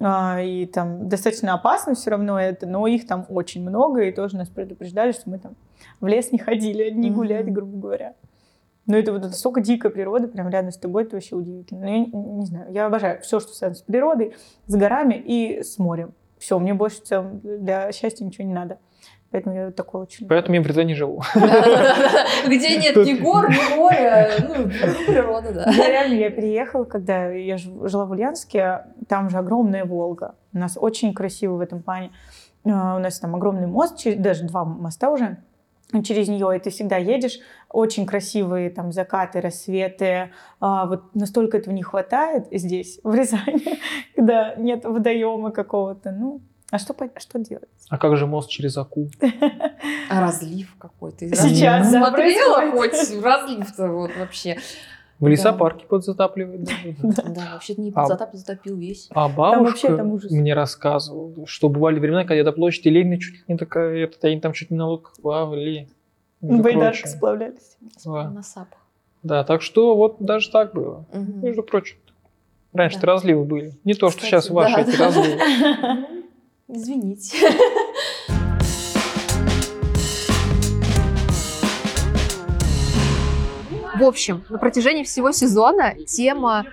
А, 0.00 0.40
И 0.40 0.66
там 0.66 1.08
достаточно 1.08 1.54
опасно 1.54 1.94
все 1.94 2.10
равно 2.10 2.40
это, 2.40 2.66
но 2.66 2.86
их 2.86 3.06
там 3.06 3.26
очень 3.28 3.62
много, 3.62 4.02
и 4.02 4.12
тоже 4.12 4.36
нас 4.36 4.48
предупреждали, 4.48 5.12
что 5.12 5.28
мы 5.28 5.38
там 5.38 5.54
в 6.00 6.06
лес 6.06 6.32
не 6.32 6.38
ходили, 6.38 6.90
не 6.90 7.10
гулять, 7.10 7.52
грубо 7.52 7.78
говоря. 7.78 8.14
Ну, 8.86 8.96
это 8.96 9.12
вот 9.12 9.24
это 9.24 9.34
столько 9.34 9.60
дикая 9.60 9.90
природа, 9.90 10.26
прям 10.26 10.48
рядом 10.48 10.72
с 10.72 10.78
тобой, 10.78 11.04
это 11.04 11.16
вообще 11.16 11.36
удивительно. 11.36 11.82
Ну, 11.82 11.92
я 11.92 11.98
не, 11.98 12.06
не 12.10 12.46
знаю, 12.46 12.72
я 12.72 12.86
обожаю 12.86 13.20
все, 13.20 13.38
что 13.38 13.52
связано 13.52 13.76
с 13.76 13.82
природой, 13.82 14.34
с 14.66 14.74
горами 14.74 15.14
и 15.14 15.62
с 15.62 15.78
морем. 15.78 16.12
Все, 16.38 16.58
мне 16.58 16.72
больше 16.74 16.96
в 16.96 17.04
целом 17.04 17.40
для 17.40 17.92
счастья 17.92 18.24
ничего 18.24 18.48
не 18.48 18.54
надо. 18.54 18.78
Поэтому 19.30 19.54
я 19.54 19.70
такой 19.70 20.02
очень... 20.02 20.26
Поэтому 20.26 20.56
я 20.56 20.60
в 20.60 20.64
Британии 20.64 20.94
живу. 20.94 21.22
Где 22.46 22.78
нет 22.78 22.96
ни 22.96 23.20
гор, 23.20 23.48
ни 23.48 23.76
моря, 23.76 24.28
ну, 24.40 24.68
природа, 25.06 25.52
да. 25.52 25.70
Реально, 25.70 26.14
я 26.14 26.30
переехала, 26.30 26.84
когда 26.84 27.30
я 27.30 27.56
жила 27.56 28.06
в 28.06 28.10
Ульяновске, 28.10 28.86
там 29.08 29.30
же 29.30 29.38
огромная 29.38 29.84
Волга. 29.84 30.34
У 30.52 30.58
нас 30.58 30.76
очень 30.80 31.14
красиво 31.14 31.54
в 31.54 31.60
этом 31.60 31.80
плане. 31.80 32.10
А, 32.64 32.96
У 32.96 32.98
нас 32.98 33.20
там 33.20 33.36
огромный 33.36 33.68
мост, 33.68 34.02
даже 34.16 34.44
два 34.44 34.64
моста 34.64 35.10
уже 35.10 35.38
через 36.04 36.28
нее, 36.28 36.56
и 36.56 36.58
ты 36.60 36.70
всегда 36.70 36.96
едешь. 36.96 37.38
Очень 37.68 38.06
красивые 38.06 38.70
там 38.70 38.92
закаты, 38.92 39.40
рассветы. 39.40 40.30
А, 40.60 40.86
вот 40.86 41.14
настолько 41.14 41.58
этого 41.58 41.72
не 41.72 41.82
хватает 41.82 42.46
здесь, 42.50 43.00
в 43.04 43.14
Рязани, 43.14 43.78
когда 44.16 44.54
нет 44.56 44.84
водоема 44.84 45.50
какого-то. 45.50 46.10
Ну, 46.10 46.40
а 46.70 46.78
что, 46.78 46.94
что 47.18 47.38
делать? 47.38 47.68
А 47.88 47.98
как 47.98 48.16
же 48.16 48.26
мост 48.26 48.48
через 48.48 48.76
Аку? 48.76 49.08
А 50.08 50.20
разлив 50.20 50.74
какой-то. 50.78 51.28
Сейчас, 51.28 51.90
да, 51.92 52.00
смотрела 52.06 52.70
хоть 52.72 53.22
разлив-то 53.22 53.88
вот 53.88 54.10
вообще. 54.18 54.56
В 55.18 55.26
лесопарке 55.28 55.84
подзатапливают. 55.86 56.62
даже. 56.64 56.96
Да, 57.34 57.50
вообще-то 57.54 57.80
не 57.82 57.92
А- 57.94 58.06
затап, 58.06 58.30
затопил 58.32 58.76
весь. 58.76 59.08
А 59.10 59.28
вообще 59.28 59.88
бабушка 59.96 60.28
мне 60.30 60.54
рассказывала, 60.54 61.46
что 61.46 61.68
бывали 61.68 61.98
времена, 62.00 62.24
когда 62.24 62.42
до 62.44 62.52
площади 62.52 62.88
Ленина 62.88 63.18
чуть 63.20 63.34
ли 63.34 63.44
не 63.48 63.56
такая, 63.58 64.04
это, 64.04 64.28
они 64.28 64.40
там 64.40 64.52
чуть 64.54 64.70
не 64.70 64.78
налог 64.78 65.12
плавали. 65.20 65.88
между 66.40 66.62
Байдарка 66.62 67.06
сплавлялись. 67.06 67.76
Да. 68.04 68.30
На 68.30 68.42
сапах. 68.42 68.78
Да, 69.22 69.44
так 69.44 69.60
что 69.60 69.94
вот 69.94 70.16
даже 70.20 70.50
так 70.50 70.72
было. 70.72 71.04
Между 71.12 71.62
прочим. 71.62 71.98
Раньше-то 72.72 73.06
Да. 73.06 73.12
разливы 73.14 73.44
были. 73.44 73.72
Не 73.84 73.94
то, 73.94 74.10
что 74.10 74.22
сейчас 74.24 74.48
ваши 74.48 74.74
да, 74.76 74.80
эти 74.82 74.96
да. 74.96 75.06
разливы. 75.06 76.06
Извините. 76.72 77.36
В 83.98 84.04
общем, 84.04 84.44
на 84.48 84.58
протяжении 84.58 85.02
всего 85.02 85.32
сезона 85.32 85.94
тема 86.06 86.64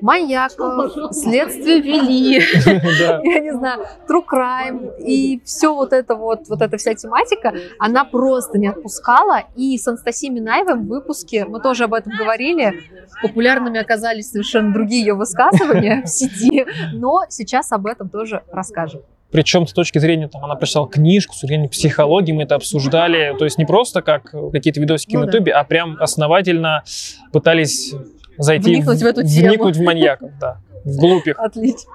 маньяков, 0.00 1.14
следствие 1.14 1.80
вели, 1.80 2.34
я 3.30 3.40
не 3.40 3.52
знаю, 3.52 3.86
true 4.08 4.24
crime 4.26 4.98
и 5.00 5.40
все 5.44 5.74
вот 5.74 5.92
это 5.92 6.14
вот, 6.14 6.48
вот 6.48 6.62
эта 6.62 6.76
вся 6.76 6.94
тематика, 6.94 7.54
она 7.78 8.04
просто 8.04 8.58
не 8.58 8.68
отпускала. 8.68 9.44
И 9.54 9.76
с 9.76 9.86
Анастасией 9.86 10.32
Минаевой 10.32 10.76
в 10.76 10.86
выпуске, 10.86 11.44
мы 11.44 11.60
тоже 11.60 11.84
об 11.84 11.94
этом 11.94 12.12
говорили, 12.16 12.82
популярными 13.22 13.78
оказались 13.78 14.30
совершенно 14.30 14.72
другие 14.72 15.02
ее 15.02 15.14
высказывания 15.14 16.02
в 16.04 16.08
сети, 16.08 16.66
но 16.94 17.22
сейчас 17.28 17.70
об 17.72 17.86
этом 17.86 18.08
тоже 18.08 18.42
расскажем. 18.50 19.02
Причем 19.30 19.66
с 19.66 19.72
точки 19.72 19.98
зрения, 19.98 20.28
там, 20.28 20.44
она 20.44 20.54
прочитала 20.54 20.88
книжку, 20.88 21.34
с 21.34 21.40
точки 21.40 21.46
зрения 21.52 21.68
психологии, 21.68 22.32
мы 22.32 22.44
это 22.44 22.54
обсуждали. 22.54 23.34
То 23.38 23.44
есть 23.44 23.58
не 23.58 23.64
просто 23.64 24.00
как 24.02 24.34
какие-то 24.52 24.80
видосики 24.80 25.16
Ну 25.16 25.22
в 25.22 25.26
да. 25.26 25.32
Ютубе, 25.32 25.52
а 25.52 25.64
прям 25.64 25.96
основательно 26.00 26.84
пытались 27.32 27.92
зайти 28.38 28.74
Вникнуть 28.76 29.02
в 29.02 29.06
эту 29.06 29.22
тему. 29.22 29.48
вникнуть 29.48 29.76
в 29.76 29.82
маньяков, 29.82 30.30
да. 30.40 30.58
Вглубь 30.84 31.26
их. 31.26 31.38
Отлично. 31.38 31.90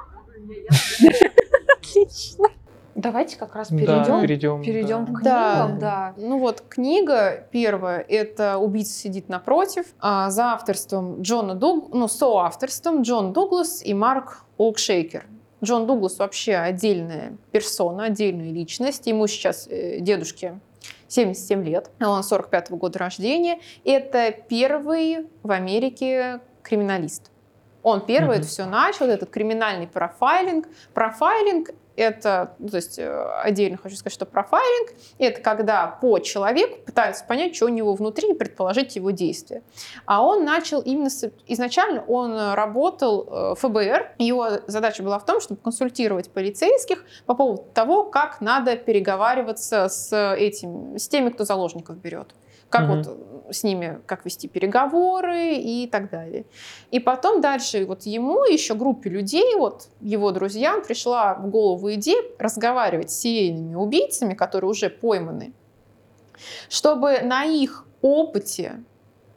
Отлично. 1.78 2.48
Давайте 2.94 3.38
как 3.38 3.56
раз 3.56 3.70
Да, 3.72 3.78
перейдем. 3.78 4.22
перейдем. 4.22 4.62
Перейдем 4.63 5.06
да. 5.06 5.12
к 5.13 5.24
Да. 5.24 5.54
книгам, 5.63 5.80
да. 5.80 6.13
Ну 6.17 6.39
вот 6.39 6.62
книга 6.67 7.46
первая 7.52 8.00
это 8.08 8.58
"Убийца 8.58 8.94
сидит 8.94 9.30
напротив" 9.30 9.86
а, 10.00 10.30
за 10.30 10.52
авторством 10.54 11.22
Джона 11.22 11.56
Дуг, 11.56 11.94
ну 11.94 12.08
соавторством 12.10 13.02
Джон 13.04 13.32
Дуглас 13.34 13.82
и 13.84 13.94
Марк 13.94 14.44
Олкшейкер. 14.58 15.26
Джон 15.63 15.86
Дуглас 15.86 16.17
вообще 16.19 16.56
отдельная 16.56 17.38
персона, 17.52 18.06
отдельная 18.06 18.52
личность. 18.52 19.06
Ему 19.08 19.28
сейчас 19.28 19.67
э, 19.67 20.00
дедушке 20.00 20.60
77 21.08 21.63
лет, 21.63 21.91
а 22.00 22.10
он 22.10 22.24
45 22.24 22.71
года 22.71 23.00
рождения. 23.00 23.60
Это 23.86 24.32
первый 24.32 25.28
в 25.43 25.52
Америке 25.52 26.39
криминалист. 26.63 27.30
Он 27.84 28.06
первый 28.06 28.36
Мгм. 28.36 28.39
это 28.41 28.47
все 28.47 28.65
начал, 28.65 29.08
этот 29.08 29.30
криминальный 29.30 29.88
профайлинг. 29.88 30.67
Профайлинг 30.93 31.71
это, 31.95 32.56
ну, 32.60 32.69
то 32.69 32.77
есть 32.77 32.97
э, 32.99 33.25
отдельно 33.43 33.77
хочу 33.77 33.95
сказать, 33.95 34.13
что 34.13 34.25
профайлинг 34.25 34.91
это 35.17 35.41
когда 35.41 35.88
по 35.88 36.19
человеку 36.19 36.80
пытаются 36.86 37.25
понять, 37.25 37.56
что 37.56 37.65
у 37.65 37.69
него 37.69 37.93
внутри 37.93 38.32
и 38.32 38.34
предположить 38.34 38.95
его 38.95 39.12
действия. 39.12 39.62
А 40.06 40.23
он 40.23 40.45
начал 40.45 40.82
именно 40.82 41.10
с- 41.10 41.30
изначально 41.47 42.04
он 42.08 42.32
э, 42.34 42.54
работал 42.56 43.27
э, 43.27 43.56
в 43.56 43.60
ФБР. 43.60 44.12
Его 44.19 44.47
задача 44.67 45.04
была 45.04 45.19
в 45.19 45.25
том, 45.25 45.41
чтобы 45.41 45.60
консультировать 45.62 46.30
полицейских 46.32 47.04
по 47.25 47.34
поводу 47.36 47.65
того, 47.73 48.04
как 48.04 48.41
надо 48.41 48.75
переговариваться 48.75 49.88
с 49.89 50.15
этим, 50.36 50.97
с 50.97 51.08
теми, 51.08 51.30
кто 51.30 51.43
заложников 51.45 51.97
берет. 51.97 52.30
Как 52.69 52.84
Мгм. 52.88 52.95
вот 52.95 53.08
э, 53.08 53.12
с 53.52 53.64
ними, 53.64 54.00
как 54.06 54.26
вести 54.26 54.48
переговоры 54.48 55.56
и 55.56 55.88
так 55.88 56.10
далее. 56.10 56.46
И 56.92 57.00
потом 57.00 57.42
дальше 57.42 57.86
вот 57.86 58.04
ему, 58.04 58.44
еще 58.46 58.74
группе 58.74 59.10
людей, 59.10 59.56
вот 59.56 59.90
его 60.00 60.32
друзьям 60.32 60.84
пришла 60.84 61.36
в 61.36 61.50
голову 61.50 61.94
идея 61.94 62.24
разговаривать 62.40 63.12
с 63.12 63.20
серийными 63.20 63.76
убийцами, 63.76 64.34
которые 64.34 64.70
уже 64.72 64.90
пойманы, 64.90 65.54
чтобы 66.70 67.22
на 67.22 67.44
их 67.46 67.86
опыте 68.02 68.84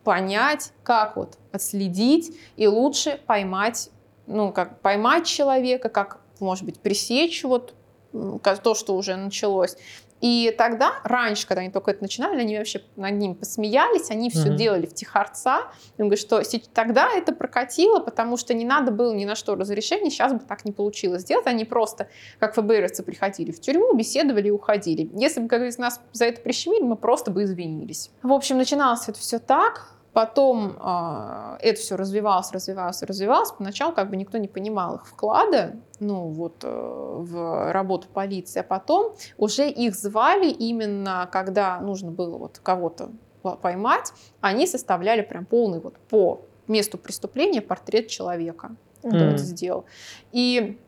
понять, 0.04 0.72
как 0.82 1.16
вот 1.16 1.38
отследить 1.52 2.36
и 2.56 2.66
лучше 2.66 3.20
поймать, 3.26 3.90
ну, 4.26 4.52
как 4.52 4.80
поймать 4.80 5.26
человека, 5.26 5.88
как, 5.88 6.20
может 6.40 6.64
быть, 6.64 6.78
пресечь 6.80 7.42
вот 7.44 7.74
то, 8.12 8.74
что 8.74 8.96
уже 8.96 9.16
началось. 9.16 9.76
И 10.24 10.54
тогда, 10.56 10.94
раньше, 11.04 11.46
когда 11.46 11.60
они 11.60 11.70
только 11.70 11.90
это 11.90 12.00
начинали, 12.00 12.40
они 12.40 12.56
вообще 12.56 12.80
над 12.96 13.12
ним 13.12 13.34
посмеялись, 13.34 14.10
они 14.10 14.30
все 14.30 14.48
Мгм. 14.48 14.56
делали 14.56 14.86
в 14.86 14.94
тихорца. 14.94 15.64
Я 15.98 16.04
говорю, 16.06 16.16
что 16.16 16.40
тогда 16.72 17.10
это 17.12 17.34
прокатило, 17.34 17.98
потому 17.98 18.38
что 18.38 18.54
не 18.54 18.64
надо 18.64 18.90
было 18.90 19.12
ни 19.12 19.26
на 19.26 19.34
что 19.34 19.54
разрешения, 19.54 20.08
сейчас 20.08 20.32
бы 20.32 20.38
так 20.38 20.64
не 20.64 20.72
получилось 20.72 21.20
сделать. 21.20 21.46
Они 21.46 21.66
просто, 21.66 22.08
как 22.38 22.54
ФБРовцы, 22.54 23.02
приходили 23.02 23.50
в 23.52 23.60
тюрьму, 23.60 23.92
беседовали 23.92 24.48
и 24.48 24.50
уходили. 24.50 25.10
Если 25.12 25.40
бы, 25.40 25.48
как 25.48 25.58
говорится, 25.58 25.82
нас 25.82 26.00
за 26.14 26.24
это 26.24 26.40
прищемили, 26.40 26.84
мы 26.84 26.96
просто 26.96 27.30
бы 27.30 27.42
извинились. 27.42 28.10
В 28.22 28.32
общем, 28.32 28.56
начиналось 28.56 29.06
это 29.06 29.18
все 29.18 29.38
так. 29.38 29.90
Потом 30.14 30.76
э, 30.80 31.56
это 31.60 31.80
все 31.80 31.96
развивалось, 31.96 32.52
развивалось, 32.52 33.02
развивалось. 33.02 33.50
Поначалу 33.50 33.92
как 33.92 34.10
бы 34.10 34.16
никто 34.16 34.38
не 34.38 34.46
понимал 34.46 34.94
их 34.94 35.06
вклада 35.08 35.74
ну, 35.98 36.28
вот, 36.28 36.62
э, 36.62 36.68
в 36.70 37.72
работу 37.72 38.06
полиции. 38.14 38.60
А 38.60 38.62
потом 38.62 39.16
уже 39.38 39.68
их 39.68 39.96
звали 39.96 40.48
именно, 40.48 41.28
когда 41.32 41.80
нужно 41.80 42.12
было 42.12 42.38
вот 42.38 42.60
кого-то 42.62 43.10
по- 43.42 43.56
поймать, 43.56 44.12
они 44.40 44.68
составляли 44.68 45.22
прям 45.22 45.44
полный 45.46 45.80
вот 45.80 45.98
по 45.98 46.42
месту 46.68 46.96
преступления 46.96 47.60
портрет 47.60 48.06
человека. 48.06 48.76
Кто 49.00 49.08
Мгм. 49.08 49.18
это 49.30 49.38
сделал. 49.38 49.84
И 50.30 50.78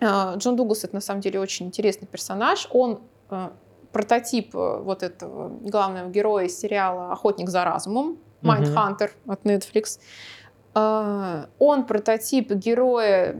э, 0.00 0.34
Джон 0.36 0.56
Дуглас 0.56 0.84
это 0.84 0.94
на 0.94 1.00
самом 1.00 1.22
деле 1.22 1.40
очень 1.40 1.66
интересный 1.66 2.06
персонаж. 2.06 2.68
Он 2.70 3.00
э, 3.30 3.48
прототип 3.92 4.54
э, 4.54 4.78
вот 4.82 5.02
этого 5.02 5.48
главного 5.48 6.10
героя 6.10 6.44
из 6.44 6.58
сериала 6.58 7.12
«Охотник 7.12 7.48
за 7.48 7.64
разумом», 7.64 8.18
Мгм. 8.42 8.48
«Майндхантер» 8.48 9.12
от 9.26 9.42
Netflix. 9.44 9.98
Э, 10.74 11.46
Он 11.58 11.86
прототип 11.86 12.52
героя, 12.52 13.36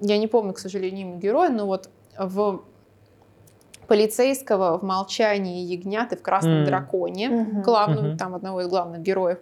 я 0.00 0.18
не 0.18 0.26
помню, 0.26 0.52
к 0.52 0.58
сожалению, 0.58 1.08
имя 1.08 1.16
героя, 1.16 1.48
но 1.50 1.66
вот 1.66 1.88
в 2.18 2.62
полицейского 3.86 4.78
в 4.78 4.82
«Молчании 4.82 5.64
ягнят» 5.64 6.12
в 6.12 6.22
«Красном 6.22 6.58
М. 6.60 6.64
драконе», 6.64 7.62
главного, 7.64 8.08
Мгм. 8.08 8.16
там 8.18 8.34
одного 8.34 8.60
из 8.62 8.68
главных 8.68 9.00
героев. 9.00 9.38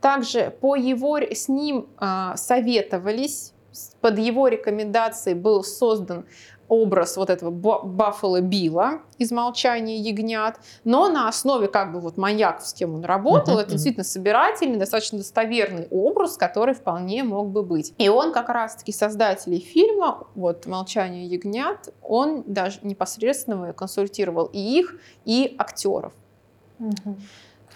Также 0.00 0.50
по 0.60 0.76
его, 0.76 1.18
с 1.18 1.48
ним 1.48 1.88
а, 1.96 2.36
советовались, 2.36 3.52
под 4.00 4.18
его 4.18 4.48
рекомендацией 4.48 5.34
был 5.34 5.62
создан 5.64 6.24
образ 6.68 7.16
вот 7.16 7.30
этого 7.30 7.50
Ба- 7.50 7.80
Баффало 7.82 8.40
Билла 8.40 9.00
из 9.18 9.30
«Молчания 9.30 9.98
ягнят», 9.98 10.60
но 10.84 11.08
на 11.08 11.28
основе 11.28 11.68
как 11.68 11.92
бы 11.92 12.00
вот 12.00 12.16
маньяков, 12.16 12.66
с 12.66 12.74
кем 12.74 12.94
он 12.94 13.04
работал, 13.04 13.58
это 13.58 13.72
действительно 13.72 14.04
собирательный, 14.04 14.78
достаточно 14.78 15.18
достоверный 15.18 15.88
образ, 15.90 16.36
который 16.36 16.74
вполне 16.74 17.24
мог 17.24 17.48
бы 17.48 17.62
быть. 17.62 17.94
И 17.98 18.08
он 18.08 18.32
как 18.32 18.48
раз-таки 18.48 18.92
создателей 18.92 19.60
фильма, 19.60 20.26
вот 20.34 20.66
«Молчание 20.66 21.26
ягнят», 21.26 21.92
он 22.02 22.44
даже 22.46 22.80
непосредственно 22.82 23.72
консультировал 23.72 24.46
и 24.52 24.58
их, 24.58 24.96
и 25.24 25.54
актеров. 25.58 26.12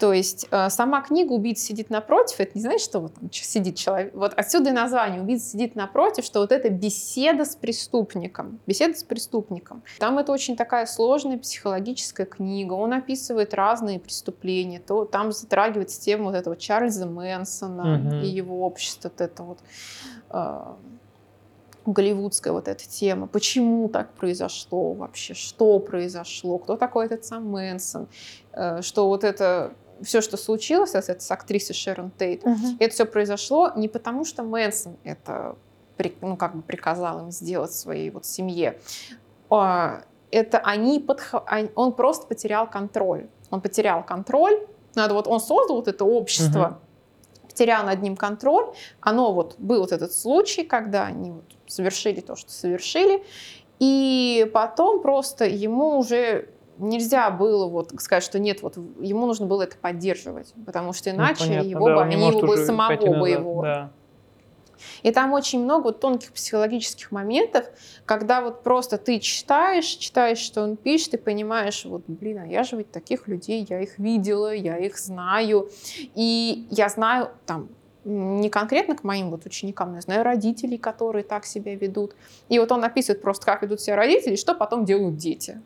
То 0.03 0.13
есть 0.13 0.49
э, 0.51 0.69
сама 0.69 1.01
книга 1.01 1.31
«Убийца 1.31 1.65
сидит 1.67 1.89
напротив»— 1.89 2.35
это 2.41 2.51
не 2.57 2.61
значит, 2.61 2.81
что 2.81 2.99
вот 2.99 3.15
там 3.15 3.31
сидит 3.31 3.77
человек. 3.77 4.13
Вот 4.17 4.35
отсюда 4.35 4.71
и 4.71 4.73
название 4.73 5.23
«Убийца 5.23 5.51
сидит 5.51 5.77
напротив», 5.77 6.25
что 6.25 6.41
вот 6.41 6.51
это 6.51 6.71
беседа 6.71 7.45
с 7.45 7.55
преступником. 7.55 8.59
Беседа 8.67 8.99
с 8.99 9.05
преступником. 9.05 9.85
Там 10.01 10.19
это 10.19 10.33
очень 10.33 10.57
такая 10.57 10.87
сложная 10.87 11.39
психологическая 11.39 12.27
книга. 12.27 12.73
Он 12.73 12.95
описывает 12.95 13.55
разные 13.55 14.01
преступления. 14.01 14.81
То 14.81 15.05
там 15.05 15.31
затрагивается 15.31 16.01
тема 16.01 16.25
вот 16.25 16.35
этого 16.35 16.57
Чарльза 16.57 17.07
Мэнсона 17.07 17.99
Мгм. 17.99 18.23
и 18.23 18.27
его 18.27 18.67
общество, 18.67 19.09
вот 19.09 19.21
это 19.21 19.43
вот 19.45 19.59
э, 20.31 20.63
голливудская 21.87 22.53
вот 22.53 22.67
эта 22.67 22.89
тема. 22.89 23.29
Почему 23.29 23.89
так 23.89 24.13
произошло 24.15 24.95
вообще? 24.95 25.35
Что 25.35 25.79
произошло? 25.79 26.59
Кто 26.59 26.77
такой 26.77 27.07
этот 27.07 27.25
сам 27.25 27.49
Мэнсон? 27.51 28.09
Э, 28.53 28.83
Что 28.83 29.07
вот 29.07 29.23
это 29.23 29.75
все, 30.03 30.21
что 30.21 30.37
случилось 30.37 30.91
с, 30.93 30.95
этой- 30.95 31.21
с 31.21 31.31
актрисой 31.31 31.75
Шерон 31.75 32.11
Тейт, 32.11 32.45
это 32.81 32.93
все 32.95 33.05
произошло 33.05 33.73
не 33.77 33.89
потому, 33.89 34.25
что 34.25 34.43
Мэнсон 34.43 34.97
это 35.05 35.57
ну, 36.21 36.37
как 36.37 36.57
бы 36.57 36.63
приказал 36.63 37.21
им 37.21 37.31
сделать 37.31 37.73
своей 37.73 38.11
вот 38.11 38.27
семье. 38.27 38.79
А, 39.51 40.03
Это 40.33 40.59
они 40.59 40.99
подх- 40.99 41.43
они- 41.47 41.71
он 41.75 41.93
просто 41.93 42.27
потерял 42.27 42.67
контроль. 42.69 43.29
Он 43.51 43.61
потерял 43.61 44.03
контроль. 44.03 44.67
Надо 44.95 45.13
вот 45.15 45.29
он 45.29 45.39
создал 45.41 45.77
вот 45.77 45.89
это 45.89 46.05
общество, 46.07 46.81
Мгм. 47.43 47.49
потерял 47.49 47.85
над 47.85 48.01
ним 48.03 48.17
контроль. 48.17 48.73
Оно 49.01 49.33
вот 49.33 49.57
был 49.59 49.81
вот 49.83 49.93
этот 49.93 50.13
случай, 50.15 50.65
когда 50.65 51.05
они 51.05 51.33
вот 51.33 51.45
совершили 51.67 52.21
то, 52.21 52.35
что 52.35 52.51
совершили, 52.51 53.23
и 53.79 54.51
потом 54.55 55.03
просто 55.03 55.45
ему 55.45 55.99
уже 55.99 56.49
нельзя 56.79 57.31
было 57.31 57.67
вот 57.67 57.93
сказать, 58.01 58.25
что 58.25 58.39
нет, 58.39 58.63
вот 58.63 58.77
ему 58.77 59.27
нужно 59.27 59.47
было 59.47 59.63
это 59.63 59.77
поддерживать, 59.77 60.55
потому 60.67 60.93
что 60.93 61.11
Ну, 61.11 61.17
иначе 61.17 61.47
понятно, 61.47 61.69
его 61.69 61.89
да, 61.89 61.95
бы, 61.97 62.03
они 62.03 62.29
его 62.29 62.41
бы 62.41 62.57
самого 62.57 63.21
бы 63.21 63.29
его. 63.29 63.63
да. 63.63 63.91
И 65.03 65.13
там 65.13 65.33
очень 65.33 65.63
много 65.63 65.85
вот 65.85 66.01
тонких 66.01 66.33
психологических 66.33 67.11
моментов, 67.13 67.67
когда 68.05 68.41
вот 68.41 68.63
просто 68.63 68.99
ты 68.99 69.21
читаешь, 69.21 69.87
читаешь, 69.87 70.39
что 70.39 70.63
он 70.63 70.77
пишет, 70.77 71.15
и 71.15 71.17
понимаешь, 71.19 71.85
вот, 71.85 72.03
блин, 72.07 72.39
а 72.39 72.47
я 72.47 72.65
же 72.65 72.77
ведь 72.77 72.91
таких 72.91 73.29
людей, 73.29 73.67
я 73.69 73.81
их 73.81 73.99
видела, 73.99 74.53
я 74.53 74.77
их 74.79 74.99
знаю. 74.99 75.71
И 76.15 76.67
я 76.71 76.89
знаю 76.89 77.31
там 77.47 77.69
не 78.05 78.51
конкретно 78.51 78.97
к 78.97 79.05
моим 79.05 79.31
вот 79.31 79.47
ученикам, 79.47 79.91
но 79.91 79.97
я 79.97 80.01
знаю 80.01 80.25
родителей, 80.25 80.77
которые 80.77 81.23
так 81.23 81.45
себя 81.45 81.75
ведут. 81.75 82.17
И 82.49 82.59
вот 82.59 82.73
он 82.73 82.83
описывает 82.83 83.23
просто, 83.23 83.47
как 83.47 83.63
ведут 83.63 83.81
себя 83.81 83.97
родители, 83.97 84.35
и 84.35 84.37
что 84.37 84.55
потом 84.55 84.85
делают 84.85 85.17
дети. 85.17 85.61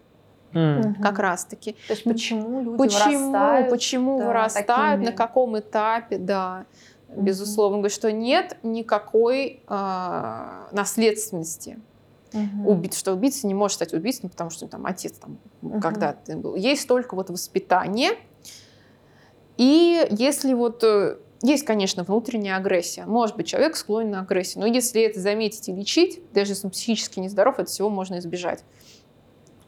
М. 0.53 0.95
Как 1.03 1.19
раз-таки. 1.19 1.73
То 1.87 1.93
есть 1.93 2.05
почему 2.05 2.63
люди 2.63 2.79
Почему, 2.79 3.31
вырастают? 3.33 3.71
почему 3.71 4.19
да, 4.19 4.27
вырастают, 4.27 5.01
такими? 5.01 5.05
на 5.05 5.13
каком 5.13 5.59
этапе, 5.59 6.19
да, 6.19 6.67
безусловно. 7.09 7.77
Он 7.77 7.83
говорит, 7.83 7.95
что 7.95 8.11
нет 8.13 8.57
никакой 8.63 9.63
а, 9.67 10.69
наследственности. 10.73 11.79
Мгм. 12.33 12.67
Убит, 12.67 12.95
что 12.95 13.13
убийца 13.13 13.47
не 13.47 13.55
может 13.55 13.77
стать 13.77 13.93
убийцей, 13.95 14.29
потому 14.29 14.51
что 14.51 14.67
там 14.67 14.85
отец 14.87 15.13
там 15.13 15.39
Мгм. 15.63 15.81
когда-то 15.81 16.37
был. 16.37 16.55
Есть 16.55 16.87
только 16.89 17.15
вот 17.15 17.31
воспитание. 17.31 18.11
И 19.57 20.07
если 20.11 20.53
вот 20.53 20.83
э, 20.85 21.17
есть, 21.43 21.65
конечно, 21.65 22.03
внутренняя 22.03 22.57
агрессия. 22.57 23.05
Может 23.07 23.37
быть, 23.37 23.47
человек 23.47 23.77
склонен 23.77 24.11
на 24.11 24.21
агрессию. 24.21 24.61
Но 24.63 24.67
если 24.67 25.03
это 25.03 25.21
заметить 25.21 25.69
и 25.69 25.73
лечить, 25.73 26.21
даже 26.33 26.53
если 26.53 26.67
он 26.67 26.71
психически 26.73 27.21
нездоров, 27.21 27.59
от 27.59 27.69
всего 27.69 27.89
можно 27.89 28.19
избежать. 28.19 28.65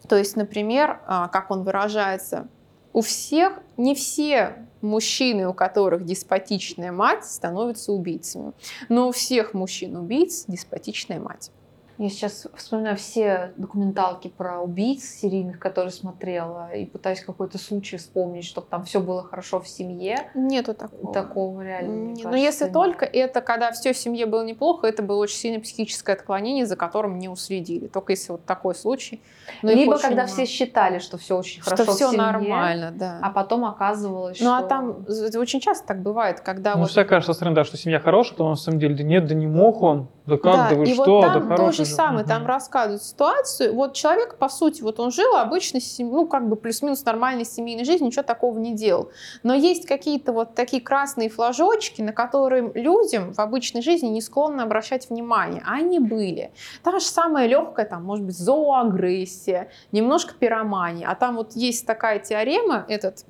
То 0.08 0.16
есть, 0.16 0.36
например, 0.36 1.00
а, 1.06 1.28
как 1.28 1.50
он 1.50 1.62
выражается, 1.62 2.48
у 2.92 3.00
всех, 3.00 3.60
не 3.76 3.94
все 3.94 4.66
мужчины, 4.80 5.46
у 5.46 5.54
которых 5.54 6.04
деспотичная 6.04 6.92
мать, 6.92 7.24
становятся 7.24 7.92
убийцами. 7.92 8.52
Но 8.88 9.08
у 9.08 9.12
всех 9.12 9.54
мужчин-убийц 9.54 10.46
деспотичная 10.48 11.20
мать. 11.20 11.50
Я 11.98 12.10
сейчас 12.10 12.46
вспоминаю 12.54 12.96
все 12.96 13.52
документалки 13.56 14.28
про 14.28 14.60
убийц 14.60 15.02
серийных, 15.02 15.58
которые 15.58 15.90
смотрела, 15.90 16.72
и 16.72 16.86
пытаюсь 16.86 17.22
какой-то 17.22 17.58
случай 17.58 17.96
вспомнить, 17.96 18.44
чтобы 18.44 18.68
там 18.70 18.84
все 18.84 19.00
было 19.00 19.24
хорошо 19.24 19.58
в 19.60 19.66
семье. 19.66 20.30
Нету 20.34 20.74
такого. 20.74 21.12
Такого 21.12 21.60
реально. 21.60 21.90
мне 21.90 22.12
Не, 22.12 22.22
Но 22.22 22.30
кажется, 22.30 22.36
если 22.36 22.64
нет. 22.66 22.72
только 22.72 23.04
это, 23.04 23.40
когда 23.40 23.72
все 23.72 23.92
в 23.92 23.98
семье 23.98 24.26
было 24.26 24.44
неплохо, 24.44 24.86
это 24.86 25.02
было 25.02 25.16
очень 25.16 25.38
сильное 25.38 25.60
психическое 25.60 26.12
отклонение, 26.12 26.66
за 26.66 26.76
которым 26.76 27.18
не 27.18 27.28
уследили. 27.28 27.88
Только 27.88 28.12
если 28.12 28.30
вот 28.30 28.44
такой 28.44 28.76
случай. 28.76 29.20
Но 29.62 29.72
Либо 29.72 29.94
очень 29.94 30.02
когда 30.02 30.22
мало. 30.22 30.28
все 30.28 30.46
считали, 30.46 31.00
что 31.00 31.18
все 31.18 31.36
очень 31.36 31.62
что 31.62 31.70
хорошо 31.70 31.92
в 31.92 31.96
все 31.96 32.10
семье, 32.10 32.22
нормально, 32.26 32.92
да. 32.92 33.18
а 33.20 33.30
потом 33.30 33.64
оказывалось, 33.64 34.38
ну 34.40 34.46
что... 34.46 34.56
а 34.56 34.62
там 34.62 35.04
очень 35.08 35.58
часто 35.60 35.88
так 35.88 36.02
бывает, 36.02 36.40
когда 36.40 36.76
Ну, 36.76 36.82
вот 36.82 36.92
кажется 36.94 37.32
со 37.32 37.34
стороны, 37.34 37.56
да, 37.56 37.64
что 37.64 37.76
семья 37.76 37.98
хорошая, 37.98 38.36
то 38.36 38.48
на 38.48 38.54
самом 38.54 38.78
деле, 38.78 38.94
да 38.94 39.02
нет, 39.02 39.26
да 39.26 39.34
не 39.34 39.48
мог 39.48 39.82
он, 39.82 40.08
да 40.28 40.36
как, 40.36 40.70
да, 40.70 40.76
вы 40.76 40.84
и 40.84 40.92
что, 40.92 41.04
вот 41.04 41.22
да 41.22 41.32
там 41.32 41.48
то 41.48 41.56
хороший 41.56 41.76
же 41.78 41.84
же». 41.86 41.94
самое, 41.94 42.26
там 42.26 42.46
рассказывают 42.46 43.02
ситуацию. 43.02 43.74
Вот 43.74 43.94
человек, 43.94 44.36
по 44.36 44.48
сути, 44.48 44.82
вот 44.82 45.00
он 45.00 45.10
жил 45.10 45.36
обычной, 45.36 45.82
ну, 46.00 46.26
как 46.26 46.48
бы 46.48 46.56
плюс-минус 46.56 47.02
нормальной 47.04 47.46
семейной 47.46 47.84
жизнью, 47.84 48.08
ничего 48.08 48.22
такого 48.22 48.58
не 48.58 48.74
делал. 48.74 49.10
Но 49.42 49.54
есть 49.54 49.86
какие-то 49.86 50.32
вот 50.32 50.54
такие 50.54 50.82
красные 50.82 51.30
флажочки, 51.30 52.02
на 52.02 52.12
которые 52.12 52.70
людям 52.74 53.32
в 53.32 53.38
обычной 53.38 53.80
жизни 53.80 54.08
не 54.08 54.20
склонны 54.20 54.60
обращать 54.60 55.08
внимание. 55.08 55.62
А 55.66 55.76
они 55.76 55.98
были. 55.98 56.52
Та 56.82 56.98
же 56.98 57.06
самая 57.06 57.46
легкая, 57.46 57.86
там, 57.86 58.04
может 58.04 58.24
быть, 58.24 58.36
зооагрессия, 58.36 59.70
немножко 59.92 60.34
пиромания. 60.34 61.08
А 61.08 61.14
там 61.14 61.36
вот 61.36 61.52
есть 61.52 61.86
такая 61.86 62.18
теорема, 62.18 62.84
этот, 62.88 63.24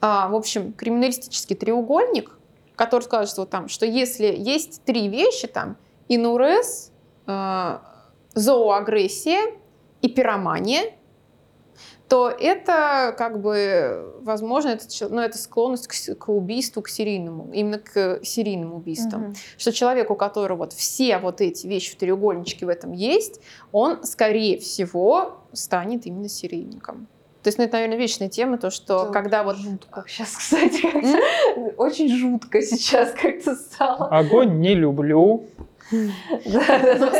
а, 0.00 0.28
в 0.28 0.34
общем, 0.34 0.72
криминалистический 0.72 1.54
треугольник, 1.54 2.39
который 2.80 3.02
скажет, 3.02 3.28
что, 3.28 3.44
там, 3.44 3.68
что 3.68 3.84
если 3.84 4.34
есть 4.34 4.82
три 4.84 5.08
вещи, 5.08 5.46
там, 5.46 5.76
инурез, 6.08 6.92
э, 7.26 7.78
зооагрессия 8.32 9.52
и 10.00 10.08
пиромания, 10.08 10.94
то 12.08 12.30
это 12.30 13.14
как 13.18 13.42
бы, 13.42 14.14
возможно, 14.22 14.70
это, 14.70 14.86
ну, 15.10 15.20
это 15.20 15.36
склонность 15.36 15.88
к, 15.88 16.14
к 16.14 16.28
убийству, 16.30 16.80
к 16.80 16.88
серийному, 16.88 17.50
именно 17.52 17.78
к 17.78 18.20
серийным 18.24 18.72
убийствам. 18.72 19.24
Мгм. 19.24 19.34
Что 19.58 19.72
человек, 19.72 20.10
у 20.10 20.14
которого 20.14 20.60
вот 20.60 20.72
все 20.72 21.18
вот 21.18 21.42
эти 21.42 21.66
вещи 21.66 21.92
в 21.92 21.96
треугольничке 21.96 22.64
в 22.64 22.70
этом 22.70 22.92
есть, 22.92 23.42
он, 23.72 24.04
скорее 24.04 24.58
всего, 24.58 25.36
станет 25.52 26.06
именно 26.06 26.30
серийником. 26.30 27.08
То 27.42 27.48
есть, 27.48 27.58
ну, 27.58 27.64
это, 27.64 27.74
наверное, 27.74 27.96
вечная 27.96 28.28
тема, 28.28 28.58
то, 28.58 28.70
что 28.70 29.04
Это 29.04 29.12
когда 29.12 29.42
вот... 29.42 29.56
Жутко. 29.56 30.04
Сейчас, 30.06 30.36
кстати, 30.36 30.84
очень 31.76 32.08
жутко 32.14 32.60
сейчас 32.60 33.12
как-то 33.12 33.54
стало. 33.54 34.08
Огонь 34.08 34.60
не 34.60 34.74
люблю. 34.74 35.46
Но 35.90 37.10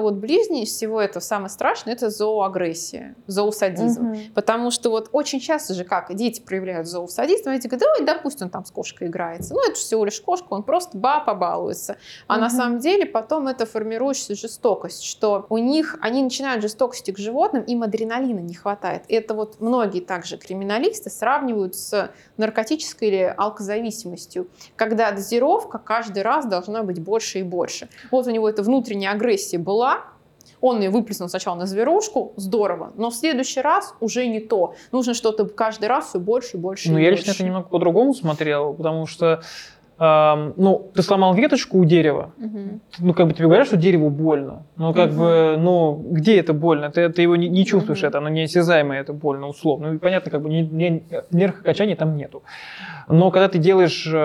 вот 0.00 0.14
ближнее 0.14 0.64
из 0.64 0.70
всего 0.70 1.00
этого, 1.00 1.22
самое 1.22 1.48
страшное, 1.48 1.94
это 1.94 2.10
зооагрессия, 2.10 3.14
зоосадизм. 3.26 4.16
Потому 4.34 4.70
что 4.70 4.90
вот 4.90 5.08
очень 5.12 5.40
часто 5.40 5.74
же, 5.74 5.84
как 5.84 6.14
дети 6.14 6.40
проявляют 6.40 6.86
зоосадизм, 6.86 7.50
эти 7.50 7.66
говорят, 7.66 7.88
ой, 7.98 8.06
да 8.06 8.14
пусть 8.14 8.40
он 8.42 8.50
там 8.50 8.64
с 8.64 8.70
кошкой 8.70 9.08
играется. 9.08 9.54
Ну, 9.54 9.60
это 9.60 9.76
же 9.76 9.82
всего 9.82 10.04
лишь 10.04 10.20
кошка, 10.20 10.46
он 10.50 10.62
просто 10.62 10.96
ба 10.96 11.20
побалуется. 11.20 11.96
А 12.26 12.38
на 12.38 12.50
самом 12.50 12.78
деле 12.78 13.06
потом 13.06 13.48
это 13.48 13.66
формирующаяся 13.66 14.34
жестокость, 14.34 15.04
что 15.04 15.46
у 15.48 15.58
них, 15.58 15.96
они 16.00 16.22
начинают 16.22 16.62
жестокости 16.62 17.10
к 17.10 17.18
животным, 17.18 17.62
им 17.62 17.82
адреналина 17.82 18.40
не 18.40 18.54
хватает. 18.54 19.04
Это 19.08 19.34
вот 19.34 19.60
многие 19.60 20.00
также 20.00 20.36
криминалисты 20.36 21.10
сравнивают 21.10 21.74
с 21.74 22.10
наркотической 22.36 23.08
или 23.08 23.34
алкозависимостью, 23.36 24.48
когда 24.76 25.10
дозировка 25.12 25.78
каждый 25.78 26.22
раз 26.22 26.46
должна 26.46 26.82
быть 26.82 27.00
больше 27.00 27.40
и 27.40 27.42
больше. 27.42 27.63
Вот 28.10 28.26
у 28.26 28.30
него 28.30 28.48
эта 28.48 28.62
внутренняя 28.62 29.12
агрессия 29.12 29.58
была, 29.58 30.04
он 30.60 30.80
ее 30.80 30.90
выплеснул 30.90 31.28
сначала 31.28 31.56
на 31.56 31.66
зверушку, 31.66 32.32
здорово, 32.36 32.92
но 32.96 33.10
в 33.10 33.14
следующий 33.14 33.60
раз 33.60 33.94
уже 34.00 34.26
не 34.26 34.40
то. 34.40 34.74
Нужно 34.92 35.14
что-то 35.14 35.46
каждый 35.46 35.88
раз 35.88 36.08
все 36.08 36.18
больше 36.18 36.56
и 36.56 36.60
больше 36.60 36.90
Ну, 36.90 36.98
я 36.98 37.10
больше. 37.10 37.24
лично 37.26 37.32
это 37.32 37.44
немного 37.44 37.68
по-другому 37.68 38.14
смотрел, 38.14 38.72
потому 38.72 39.06
что, 39.06 39.42
эм, 39.98 40.54
ну, 40.56 40.90
ты 40.94 41.02
сломал 41.02 41.34
веточку 41.34 41.78
у 41.78 41.84
дерева, 41.84 42.32
Мгм. 42.38 42.80
ну, 42.98 43.14
как 43.14 43.26
бы 43.28 43.34
тебе 43.34 43.44
говорят, 43.46 43.66
что 43.66 43.76
дереву 43.76 44.08
больно. 44.10 44.66
Ну, 44.76 44.94
как 44.94 45.10
Мгм. 45.10 45.18
бы, 45.18 45.56
ну, 45.58 45.94
где 46.12 46.40
это 46.40 46.52
больно? 46.54 46.90
Ты, 46.90 47.08
ты 47.10 47.22
его 47.22 47.36
не, 47.36 47.48
не 47.48 47.64
чувствуешь, 47.66 48.00
Мгм. 48.00 48.08
это, 48.08 48.18
оно 48.18 48.28
неосязаемое, 48.30 49.00
это 49.00 49.12
больно, 49.12 49.48
условно. 49.48 49.92
Ну, 49.92 49.98
понятно, 49.98 50.30
как 50.30 50.40
бы 50.42 50.48
ни, 50.48 50.62
ни, 50.62 51.06
нервокачания 51.30 51.96
там 51.96 52.16
нету. 52.16 52.42
Но 53.08 53.30
когда 53.30 53.48
ты 53.48 53.58
делаешь, 53.58 54.06
э, 54.06 54.18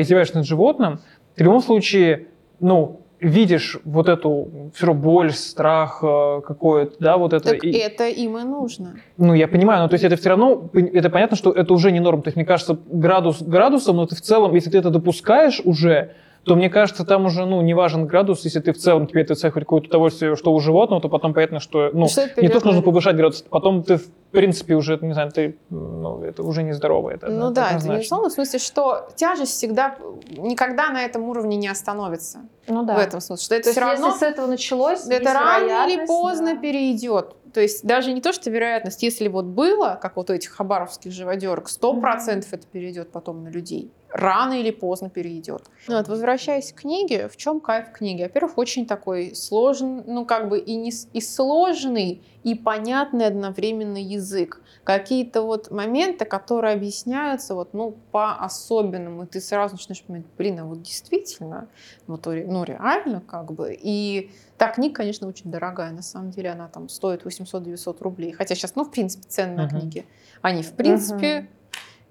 издеваешься 0.00 0.36
над 0.38 0.46
животным, 0.46 0.98
ты 1.36 1.44
в 1.44 1.46
любом 1.46 1.62
случае, 1.62 2.28
ну, 2.60 3.00
видишь 3.20 3.78
вот 3.84 4.08
эту 4.08 4.70
все 4.74 4.86
равно 4.86 5.02
боль, 5.02 5.32
страх 5.32 6.00
э, 6.02 6.40
какое-то, 6.46 6.96
да, 7.00 7.16
вот 7.16 7.32
это. 7.32 7.50
Так 7.50 7.64
и- 7.64 7.70
это 7.72 8.06
им 8.08 8.36
и 8.36 8.42
нужно. 8.42 8.96
ну, 9.16 9.32
я 9.34 9.48
понимаю, 9.48 9.82
но 9.82 9.88
то 9.88 9.94
есть 9.94 10.04
это 10.04 10.16
все 10.16 10.28
равно, 10.30 10.68
это 10.74 11.08
понятно, 11.10 11.36
что 11.36 11.50
это 11.50 11.72
уже 11.72 11.90
не 11.92 12.00
норм. 12.00 12.20
То 12.22 12.28
есть, 12.28 12.36
мне 12.36 12.44
кажется, 12.44 12.78
градус 12.86 13.40
градусом, 13.40 13.96
но 13.96 14.06
ты 14.06 14.14
в 14.16 14.20
целом, 14.20 14.54
если 14.54 14.70
ты 14.70 14.78
это 14.78 14.90
допускаешь 14.90 15.62
уже, 15.64 16.12
то 16.44 16.56
мне 16.56 16.68
кажется, 16.68 17.04
там 17.04 17.26
уже, 17.26 17.46
ну, 17.46 17.62
не 17.62 17.74
важен 17.74 18.06
градус, 18.06 18.44
если 18.44 18.60
ты 18.60 18.72
в 18.72 18.78
целом 18.78 19.06
тебе 19.06 19.22
это 19.22 19.34
хоть 19.34 19.62
какое-то 19.62 19.88
удовольствие, 19.88 20.36
что 20.36 20.52
у 20.52 20.60
животного, 20.60 21.00
то 21.00 21.08
потом 21.08 21.32
понятно, 21.32 21.60
что, 21.60 21.90
ну, 21.92 22.06
Что 22.06 22.22
не 22.22 22.28
то, 22.28 22.34
перейдет 22.34 22.58
что 22.58 22.66
нужно 22.66 22.82
повышать 22.82 23.16
градус, 23.16 23.44
потом 23.48 23.82
ты, 23.82 23.96
в 23.96 24.06
принципе, 24.30 24.74
уже, 24.74 24.98
не 25.00 25.14
знаю, 25.14 25.30
ты, 25.32 25.56
ну, 25.70 26.22
это 26.22 26.42
уже 26.42 26.62
нездорово. 26.62 27.10
Это, 27.10 27.28
Ну 27.28 27.46
это 27.46 27.54
да, 27.54 27.70
это 27.72 27.88
безусловно, 27.88 28.28
в 28.28 28.32
смысле, 28.32 28.58
что 28.58 29.08
тяжесть 29.16 29.52
всегда 29.52 29.96
никогда 30.36 30.90
на 30.90 31.02
этом 31.02 31.24
уровне 31.24 31.56
не 31.56 31.68
остановится. 31.68 32.40
Ну 32.66 32.84
да. 32.84 32.96
В 32.96 32.98
этом 32.98 33.20
смысле, 33.20 33.44
что 33.44 33.54
это 33.54 33.64
То 33.64 33.70
все 33.72 33.80
равно 33.80 34.06
если 34.08 34.18
с 34.18 34.22
этого 34.22 34.46
началось, 34.46 35.06
это 35.06 35.32
рано 35.32 35.88
или 35.88 36.06
поздно 36.06 36.54
да. 36.54 36.60
перейдет. 36.60 37.34
То 37.54 37.60
есть 37.60 37.86
даже 37.86 38.12
не 38.12 38.20
то, 38.20 38.32
что 38.32 38.50
вероятность, 38.50 39.02
если 39.04 39.28
вот 39.28 39.44
было, 39.44 39.96
как 40.02 40.16
вот 40.16 40.28
у 40.28 40.32
этих 40.32 40.50
хабаровских 40.50 41.12
живодерок, 41.12 41.68
сто 41.68 41.94
процентов 41.94 42.52
это 42.52 42.66
перейдет 42.66 43.12
потом 43.12 43.44
на 43.44 43.48
людей. 43.48 43.92
Рано 44.14 44.60
или 44.60 44.70
поздно 44.70 45.10
перейдет. 45.10 45.64
Ну 45.88 45.96
вот, 45.96 46.06
возвращаясь 46.06 46.72
к 46.72 46.76
книге, 46.82 47.28
в 47.28 47.36
чем 47.36 47.58
кайф 47.60 47.90
книги? 47.90 48.22
Во-первых, 48.22 48.56
очень 48.58 48.86
такой 48.86 49.34
сложный, 49.34 50.04
ну 50.06 50.24
как 50.24 50.48
бы 50.48 50.60
и, 50.60 50.76
не, 50.76 50.92
и 51.12 51.20
сложный, 51.20 52.22
и 52.44 52.54
понятный 52.54 53.26
одновременно 53.26 53.96
язык. 53.98 54.60
Какие-то 54.84 55.42
вот 55.42 55.72
моменты, 55.72 56.26
которые 56.26 56.74
объясняются 56.74 57.56
вот, 57.56 57.74
ну, 57.74 57.96
по-особенному, 58.12 59.24
и 59.24 59.26
ты 59.26 59.40
сразу 59.40 59.74
начинаешь 59.74 60.04
понимать, 60.04 60.26
блин, 60.38 60.60
а 60.60 60.64
вот 60.64 60.82
действительно, 60.82 61.66
вот, 62.06 62.24
ре- 62.28 62.46
ну 62.46 62.62
реально 62.62 63.20
как 63.20 63.50
бы. 63.52 63.76
И 63.76 64.30
та 64.58 64.68
книга, 64.68 64.94
конечно, 64.94 65.26
очень 65.26 65.50
дорогая. 65.50 65.90
На 65.90 66.02
самом 66.02 66.30
деле 66.30 66.50
она 66.50 66.68
там 66.68 66.88
стоит 66.88 67.24
800-900 67.24 67.96
рублей. 68.00 68.30
Хотя 68.30 68.54
сейчас, 68.54 68.76
ну, 68.76 68.84
в 68.84 68.90
принципе, 68.92 69.26
цены 69.28 69.56
на 69.56 69.62
Мгм. 69.66 69.80
книги, 69.80 70.06
они, 70.40 70.62
в 70.62 70.72
принципе, 70.72 71.48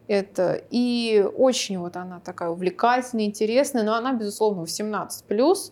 это. 0.08 0.62
И 0.70 1.26
очень 1.36 1.78
вот 1.80 1.96
она 1.96 2.20
такая 2.20 2.50
увлекательная, 2.50 3.26
интересная, 3.26 3.84
но 3.84 3.96
она, 3.96 4.14
безусловно, 4.14 4.64
18+. 4.64 5.72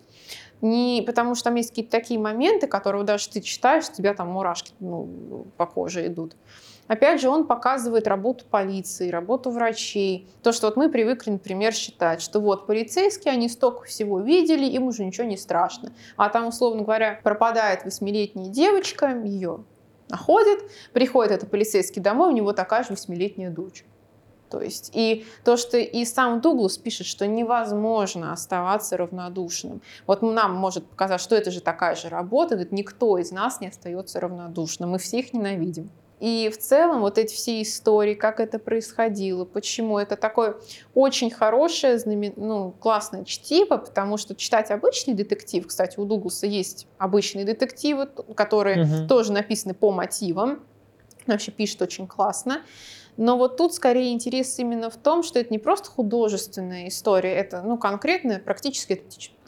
Не, 0.62 1.04
потому 1.06 1.34
что 1.36 1.46
там 1.46 1.56
есть 1.56 1.70
какие-то 1.70 1.92
такие 1.92 2.20
моменты, 2.20 2.68
которые 2.68 3.04
даже 3.04 3.30
ты 3.30 3.42
читаешь, 3.42 3.90
у 3.90 3.94
тебя 3.94 4.14
там 4.14 4.30
мурашки 4.30 4.74
ну, 4.80 5.48
по 5.58 5.66
коже 5.66 6.06
идут. 6.06 6.36
Опять 6.88 7.22
же, 7.22 7.30
он 7.30 7.48
показывает 7.48 8.06
работу 8.06 8.44
полиции, 8.50 9.10
работу 9.10 9.50
врачей. 9.50 10.28
То, 10.44 10.52
что 10.52 10.68
вот 10.68 10.76
мы 10.76 10.90
привыкли, 10.90 11.32
например, 11.32 11.74
считать, 11.74 12.22
что 12.22 12.40
вот 12.40 12.68
полицейские, 12.68 13.34
они 13.34 13.48
столько 13.50 13.86
всего 13.86 14.20
видели, 14.20 14.66
им 14.66 14.84
уже 14.84 15.06
ничего 15.06 15.26
не 15.26 15.38
страшно. 15.38 15.94
А 16.18 16.30
там, 16.30 16.48
условно 16.48 16.84
говоря, 16.84 17.20
пропадает 17.24 17.86
восьмилетняя 17.86 18.50
девочка, 18.50 19.22
ее 19.24 19.64
находят, 20.10 20.60
приходит 20.92 21.32
этот 21.32 21.50
полицейский 21.50 22.02
домой, 22.02 22.30
у 22.30 22.36
него 22.36 22.52
такая 22.52 22.84
же 22.84 22.90
восьмилетняя 22.92 23.50
дочь. 23.50 23.86
То 24.52 24.62
есть, 24.62 24.92
и 24.94 25.26
то, 25.46 25.56
что 25.56 25.78
и 25.78 26.04
сам 26.06 26.42
Дуглас 26.42 26.78
пишет, 26.78 27.08
что 27.08 27.26
невозможно 27.26 28.34
оставаться 28.34 28.98
равнодушным. 28.98 29.82
Вот 30.06 30.22
нам 30.22 30.56
может 30.56 30.86
показать, 30.86 31.22
что 31.22 31.36
это 31.36 31.52
же 31.52 31.62
такая 31.62 31.96
же 31.96 32.10
работа, 32.10 32.56
говорит, 32.56 32.74
никто 32.74 33.18
из 33.18 33.32
нас 33.32 33.62
не 33.62 33.68
остается 33.70 34.20
равнодушным, 34.20 34.90
мы 34.92 34.98
всех 35.00 35.34
ненавидим. 35.34 35.90
И 36.20 36.52
в 36.54 36.60
целом 36.60 37.02
вот 37.02 37.18
эти 37.18 37.34
все 37.34 37.64
истории, 37.64 38.14
как 38.14 38.40
это 38.40 38.60
происходило, 38.60 39.44
почему 39.44 39.98
это 39.98 40.16
такое 40.16 40.58
очень 40.94 41.32
хорошее, 41.32 41.98
знамен- 41.98 42.34
ну, 42.36 42.76
классное 42.80 43.24
чтиво, 43.24 43.78
потому 43.78 44.18
что 44.18 44.36
читать 44.36 44.70
обычный 44.70 45.16
детектив, 45.16 45.66
кстати, 45.66 46.00
у 46.00 46.06
Дугласа 46.06 46.46
есть 46.46 46.86
обычные 47.00 47.44
детективы, 47.46 48.06
которые 48.36 48.84
Мгм. 48.84 49.08
тоже 49.08 49.32
написаны 49.32 49.74
по 49.74 49.92
мотивам, 49.92 50.60
вообще 51.26 51.52
пишет 51.52 51.82
очень 51.82 52.06
классно. 52.06 52.62
Но 53.18 53.38
вот 53.38 53.58
тут 53.58 53.74
скорее 53.74 54.14
интерес 54.14 54.58
именно 54.60 54.90
в 54.90 54.98
том, 54.98 55.24
что 55.24 55.40
это 55.40 55.52
не 55.52 55.60
просто 55.60 55.90
художественная 55.90 56.88
история, 56.88 57.34
это 57.34 57.62
ну, 57.62 57.78
конкретная, 57.78 58.40
практически 58.40 58.94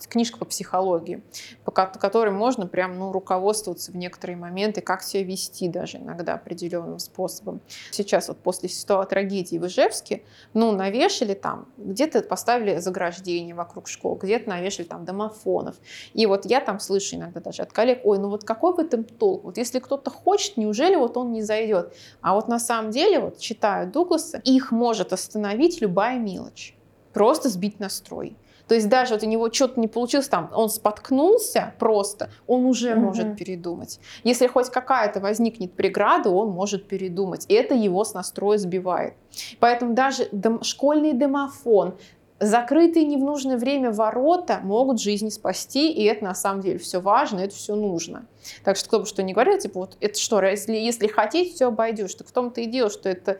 книжка 0.07 0.37
по 0.37 0.45
психологии, 0.45 1.21
по 1.65 1.71
ко- 1.71 1.87
которой 1.87 2.31
можно 2.31 2.67
прям 2.67 2.97
ну, 2.97 3.11
руководствоваться 3.11 3.91
в 3.91 3.95
некоторые 3.95 4.37
моменты, 4.37 4.81
как 4.81 5.03
себя 5.03 5.23
вести 5.23 5.67
даже 5.67 5.97
иногда 5.97 6.35
определенным 6.35 6.99
способом. 6.99 7.61
Сейчас 7.91 8.27
вот 8.27 8.37
после 8.37 8.69
ситуа- 8.69 9.05
трагедии 9.05 9.57
в 9.57 9.67
Ижевске, 9.67 10.23
ну, 10.53 10.71
навешали 10.71 11.33
там, 11.33 11.67
где-то 11.77 12.21
поставили 12.21 12.77
заграждение 12.79 13.55
вокруг 13.55 13.87
школ, 13.87 14.15
где-то 14.15 14.49
навешали 14.49 14.85
там 14.85 15.05
домофонов. 15.05 15.75
И 16.13 16.25
вот 16.25 16.45
я 16.45 16.61
там 16.61 16.79
слышу 16.79 17.15
иногда 17.15 17.39
даже 17.39 17.63
от 17.63 17.73
коллег, 17.73 18.01
ой, 18.03 18.19
ну 18.19 18.29
вот 18.29 18.43
какой 18.43 18.73
в 18.73 18.79
этом 18.79 19.03
толк? 19.03 19.43
Вот 19.43 19.57
если 19.57 19.79
кто-то 19.79 20.09
хочет, 20.09 20.57
неужели 20.57 20.95
вот 20.95 21.17
он 21.17 21.31
не 21.31 21.41
зайдет? 21.41 21.93
А 22.21 22.33
вот 22.33 22.47
на 22.47 22.59
самом 22.59 22.91
деле, 22.91 23.19
вот 23.19 23.39
читаю 23.39 23.91
Дугласа, 23.91 24.39
их 24.43 24.71
может 24.71 25.13
остановить 25.13 25.81
любая 25.81 26.19
мелочь. 26.19 26.75
Просто 27.13 27.49
сбить 27.49 27.79
настрой. 27.79 28.35
То 28.73 28.77
есть 28.77 28.89
даже 28.89 29.13
вот 29.13 29.21
у 29.21 29.27
него 29.27 29.53
что-то 29.53 29.79
не 29.79 29.87
получилось 29.87 30.27
там, 30.27 30.49
он 30.51 30.67
споткнулся 30.67 31.75
просто, 31.77 32.31
он 32.47 32.65
уже 32.65 32.95
Мгм. 32.95 33.03
может 33.05 33.37
передумать. 33.37 33.99
Если 34.23 34.47
хоть 34.47 34.71
какая-то 34.71 35.19
возникнет 35.19 35.73
преграда, 35.73 36.31
он 36.31 36.49
может 36.49 36.87
передумать. 36.87 37.45
И 37.49 37.53
это 37.53 37.75
его 37.75 38.03
с 38.03 38.15
настроя 38.15 38.57
сбивает. 38.57 39.13
Поэтому 39.59 39.93
даже 39.93 40.27
дом- 40.31 40.63
школьный 40.63 41.13
домофон, 41.13 41.93
закрытые 42.39 43.05
не 43.05 43.17
в 43.17 43.19
нужное 43.19 43.57
время 43.59 43.91
ворота 43.91 44.59
могут 44.63 44.99
жизни 44.99 45.29
спасти, 45.29 45.91
и 45.91 46.03
это 46.05 46.23
на 46.23 46.33
самом 46.33 46.61
деле 46.61 46.79
все 46.79 46.99
важно, 46.99 47.41
это 47.41 47.53
все 47.53 47.75
нужно. 47.75 48.25
Так 48.63 48.75
что 48.75 48.87
кто 48.87 48.99
бы 49.01 49.05
что 49.05 49.21
ни 49.21 49.33
говорил, 49.33 49.59
типа 49.59 49.81
вот 49.81 49.97
это 49.99 50.17
что, 50.19 50.41
если, 50.41 50.73
если 50.73 51.05
хотеть, 51.05 51.53
все 51.53 51.67
обойдешь. 51.67 52.15
Так 52.15 52.27
в 52.27 52.31
том-то 52.31 52.59
и 52.61 52.65
дело, 52.65 52.89
что 52.89 53.07
это 53.07 53.39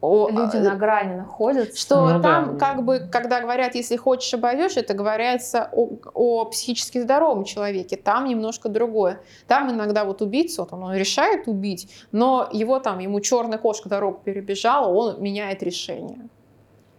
о, 0.00 0.30
Люди 0.30 0.56
а, 0.56 0.60
на 0.60 0.76
грани 0.76 1.14
находятся. 1.14 1.78
что 1.78 2.08
Ну 2.08 2.18
да. 2.18 2.22
там, 2.22 2.58
как 2.58 2.84
бы, 2.84 3.00
когда 3.00 3.40
говорят, 3.40 3.74
если 3.74 3.96
хочешь, 3.96 4.32
обойдешь, 4.32 4.76
это 4.76 4.94
говорится 4.94 5.68
о, 5.72 5.90
о 6.14 6.44
психически 6.46 7.00
здоровом 7.00 7.44
человеке. 7.44 7.96
Там 7.96 8.26
немножко 8.26 8.70
другое. 8.70 9.20
Там 9.46 9.70
иногда 9.70 10.04
вот 10.04 10.22
убийца, 10.22 10.62
вот 10.62 10.72
он 10.72 10.94
решает 10.94 11.48
убить, 11.48 11.90
но 12.12 12.48
его 12.50 12.78
там, 12.78 12.98
ему 12.98 13.20
черная 13.20 13.58
кошка 13.58 13.90
дорогу 13.90 14.20
перебежала, 14.24 14.88
он 14.88 15.22
меняет 15.22 15.62
решение. 15.62 16.28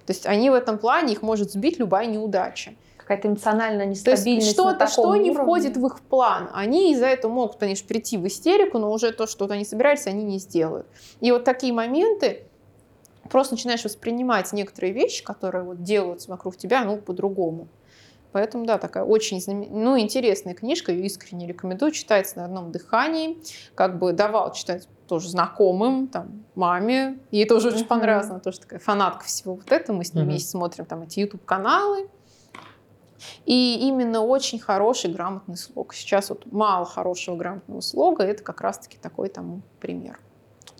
То 0.05 0.13
есть 0.13 0.27
они 0.27 0.49
в 0.49 0.53
этом 0.53 0.77
плане, 0.77 1.13
их 1.13 1.21
может 1.23 1.51
сбить 1.51 1.79
любая 1.79 2.05
неудача. 2.05 2.73
Какая-то 2.97 3.29
эмоциональная 3.29 3.85
То 3.85 3.89
есть 3.91 4.05
нестабильность 4.07 4.51
что-то, 4.51 4.87
что 4.87 5.15
не 5.15 5.31
уровне. 5.31 5.43
входит 5.43 5.77
в 5.77 5.85
их 5.87 6.01
план. 6.01 6.49
Они 6.53 6.93
из-за 6.93 7.07
этого 7.07 7.31
могут, 7.31 7.57
конечно, 7.57 7.87
прийти 7.87 8.17
в 8.17 8.27
истерику, 8.27 8.77
но 8.77 8.91
уже 8.91 9.11
то, 9.11 9.25
что 9.25 9.45
вот 9.45 9.51
они 9.51 9.65
собирались, 9.65 10.05
они 10.05 10.23
не 10.23 10.37
сделают. 10.37 10.85
И 11.19 11.31
вот 11.31 11.43
такие 11.43 11.73
моменты, 11.73 12.43
просто 13.31 13.55
начинаешь 13.55 13.83
воспринимать 13.83 14.51
некоторые 14.53 14.93
вещи, 14.93 15.23
которые 15.23 15.63
вот 15.63 15.83
делаются 15.83 16.29
вокруг 16.29 16.57
тебя, 16.57 16.83
ну, 16.83 16.97
по-другому. 16.97 17.69
Поэтому, 18.31 18.65
да, 18.65 18.77
такая 18.77 19.03
очень 19.03 19.41
ну, 19.47 19.99
интересная 19.99 20.53
книжка, 20.53 20.91
ее 20.91 21.05
искренне 21.05 21.47
рекомендую, 21.47 21.91
читается 21.91 22.37
на 22.37 22.45
одном 22.45 22.71
дыхании, 22.71 23.43
как 23.75 23.99
бы 23.99 24.13
давал 24.13 24.53
читать 24.53 24.87
тоже 25.05 25.29
знакомым, 25.29 26.07
там, 26.07 26.45
маме, 26.55 27.19
ей 27.31 27.45
тоже 27.45 27.67
очень 27.69 27.79
Мгм. 27.79 27.87
понравилось, 27.87 28.29
она 28.29 28.39
тоже 28.39 28.61
такая 28.61 28.79
фанатка 28.79 29.25
всего 29.25 29.55
вот 29.55 29.69
этого, 29.71 29.97
мы 29.97 30.05
с 30.05 30.13
ней 30.13 30.21
Мгм. 30.21 30.29
вместе 30.29 30.49
смотрим 30.51 30.85
там 30.85 31.01
эти 31.01 31.19
YouTube-каналы, 31.19 32.07
и 33.45 33.79
именно 33.81 34.21
очень 34.21 34.59
хороший 34.59 35.11
грамотный 35.11 35.57
слог. 35.57 35.93
Сейчас 35.93 36.29
вот 36.29 36.45
мало 36.51 36.85
хорошего 36.85 37.35
грамотного 37.35 37.81
слога, 37.81 38.23
это 38.23 38.43
как 38.43 38.61
раз-таки 38.61 38.97
такой 38.97 39.27
тому 39.27 39.63
пример. 39.79 40.19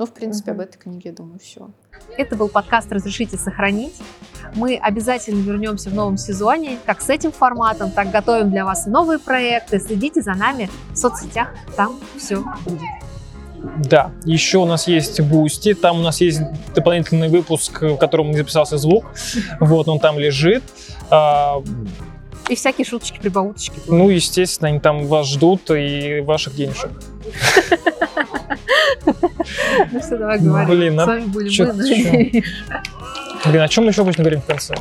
Ну, 0.01 0.07
в 0.07 0.13
принципе, 0.13 0.53
об 0.53 0.59
этой 0.61 0.79
книге, 0.79 1.11
я 1.11 1.11
думаю, 1.11 1.37
все. 1.37 1.69
Это 2.17 2.35
был 2.35 2.49
подкаст 2.49 2.91
«Разрешите 2.91 3.37
сохранить». 3.37 3.93
Мы 4.55 4.75
обязательно 4.75 5.43
вернемся 5.43 5.91
в 5.91 5.93
новом 5.93 6.17
сезоне, 6.17 6.79
как 6.87 7.01
с 7.03 7.09
этим 7.11 7.31
форматом, 7.31 7.91
так 7.91 8.09
готовим 8.09 8.49
для 8.49 8.65
вас 8.65 8.87
и 8.87 8.89
новые 8.89 9.19
проекты. 9.19 9.79
Следите 9.79 10.23
за 10.23 10.33
нами 10.33 10.71
в 10.89 10.95
соцсетях, 10.97 11.49
там 11.75 11.99
все 12.17 12.43
будет. 12.65 12.81
Да, 13.77 14.09
еще 14.25 14.57
у 14.57 14.65
нас 14.65 14.87
есть 14.87 15.21
Boosty, 15.21 15.75
там 15.75 15.99
у 15.99 16.01
нас 16.01 16.19
есть 16.19 16.41
дополнительный 16.73 17.29
выпуск, 17.29 17.83
в 17.83 17.97
котором 17.97 18.31
не 18.31 18.37
записался 18.37 18.79
звук, 18.79 19.05
вот 19.59 19.87
он 19.87 19.99
там 19.99 20.17
лежит. 20.17 20.63
А, 21.11 21.61
И 22.49 22.55
всякие 22.55 22.85
шуточки, 22.85 23.19
прибауточки. 23.19 23.79
ну, 23.85 24.09
естественно, 24.09 24.69
они 24.69 24.79
там 24.79 25.05
вас 25.05 25.27
ждут 25.27 25.69
и 25.69 26.21
ваших 26.21 26.55
денежек. 26.55 26.89
Ну 29.91 29.99
все, 29.99 30.17
давай 30.17 30.39
говори. 30.39 30.65
Блин, 30.67 30.99
С 30.99 31.04
а 31.04 31.06
вами 31.06 31.25
были 31.25 31.49
чё- 31.49 31.73
мы. 31.73 32.43
Блин, 33.45 33.62
о 33.62 33.67
чем 33.67 33.86
мы 33.86 33.91
еще 33.91 34.01
обычно 34.01 34.23
говорим 34.23 34.41
в 34.41 34.45
конце? 34.45 34.75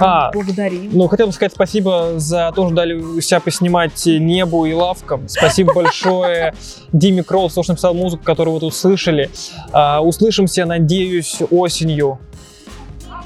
А, 0.00 0.30
Благодарим. 0.30 0.90
ну, 0.92 1.08
хотел 1.08 1.26
бы 1.26 1.32
сказать 1.32 1.52
спасибо 1.52 2.12
за 2.18 2.52
то, 2.54 2.66
что 2.66 2.74
дали 2.74 3.20
себя 3.20 3.40
поснимать 3.40 4.06
небу 4.06 4.64
и 4.64 4.72
лавкам. 4.72 5.28
Спасибо 5.28 5.74
большое 5.74 6.54
Диме 6.92 7.24
Кролл, 7.24 7.50
что 7.50 7.62
написал 7.66 7.94
музыку, 7.94 8.22
которую 8.22 8.54
вы 8.54 8.60
тут 8.60 8.74
слышали. 8.74 9.28
А, 9.72 10.00
услышимся, 10.00 10.64
надеюсь, 10.66 11.38
осенью. 11.50 12.20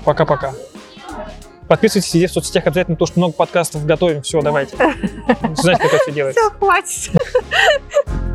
Пока-пока. 0.04 0.52
Подписывайтесь 1.68 2.12
везде 2.14 2.26
в 2.26 2.32
соцсетях 2.32 2.66
обязательно, 2.66 2.96
потому 2.96 3.06
что 3.06 3.20
много 3.20 3.34
подкастов 3.34 3.84
готовим. 3.86 4.22
Все, 4.22 4.40
давайте. 4.40 4.74
Знаете, 5.54 5.82
как 5.82 5.92
это 5.92 5.98
все 6.02 6.12
делается. 6.12 6.40
Все, 6.40 6.50
хватит. 6.58 8.31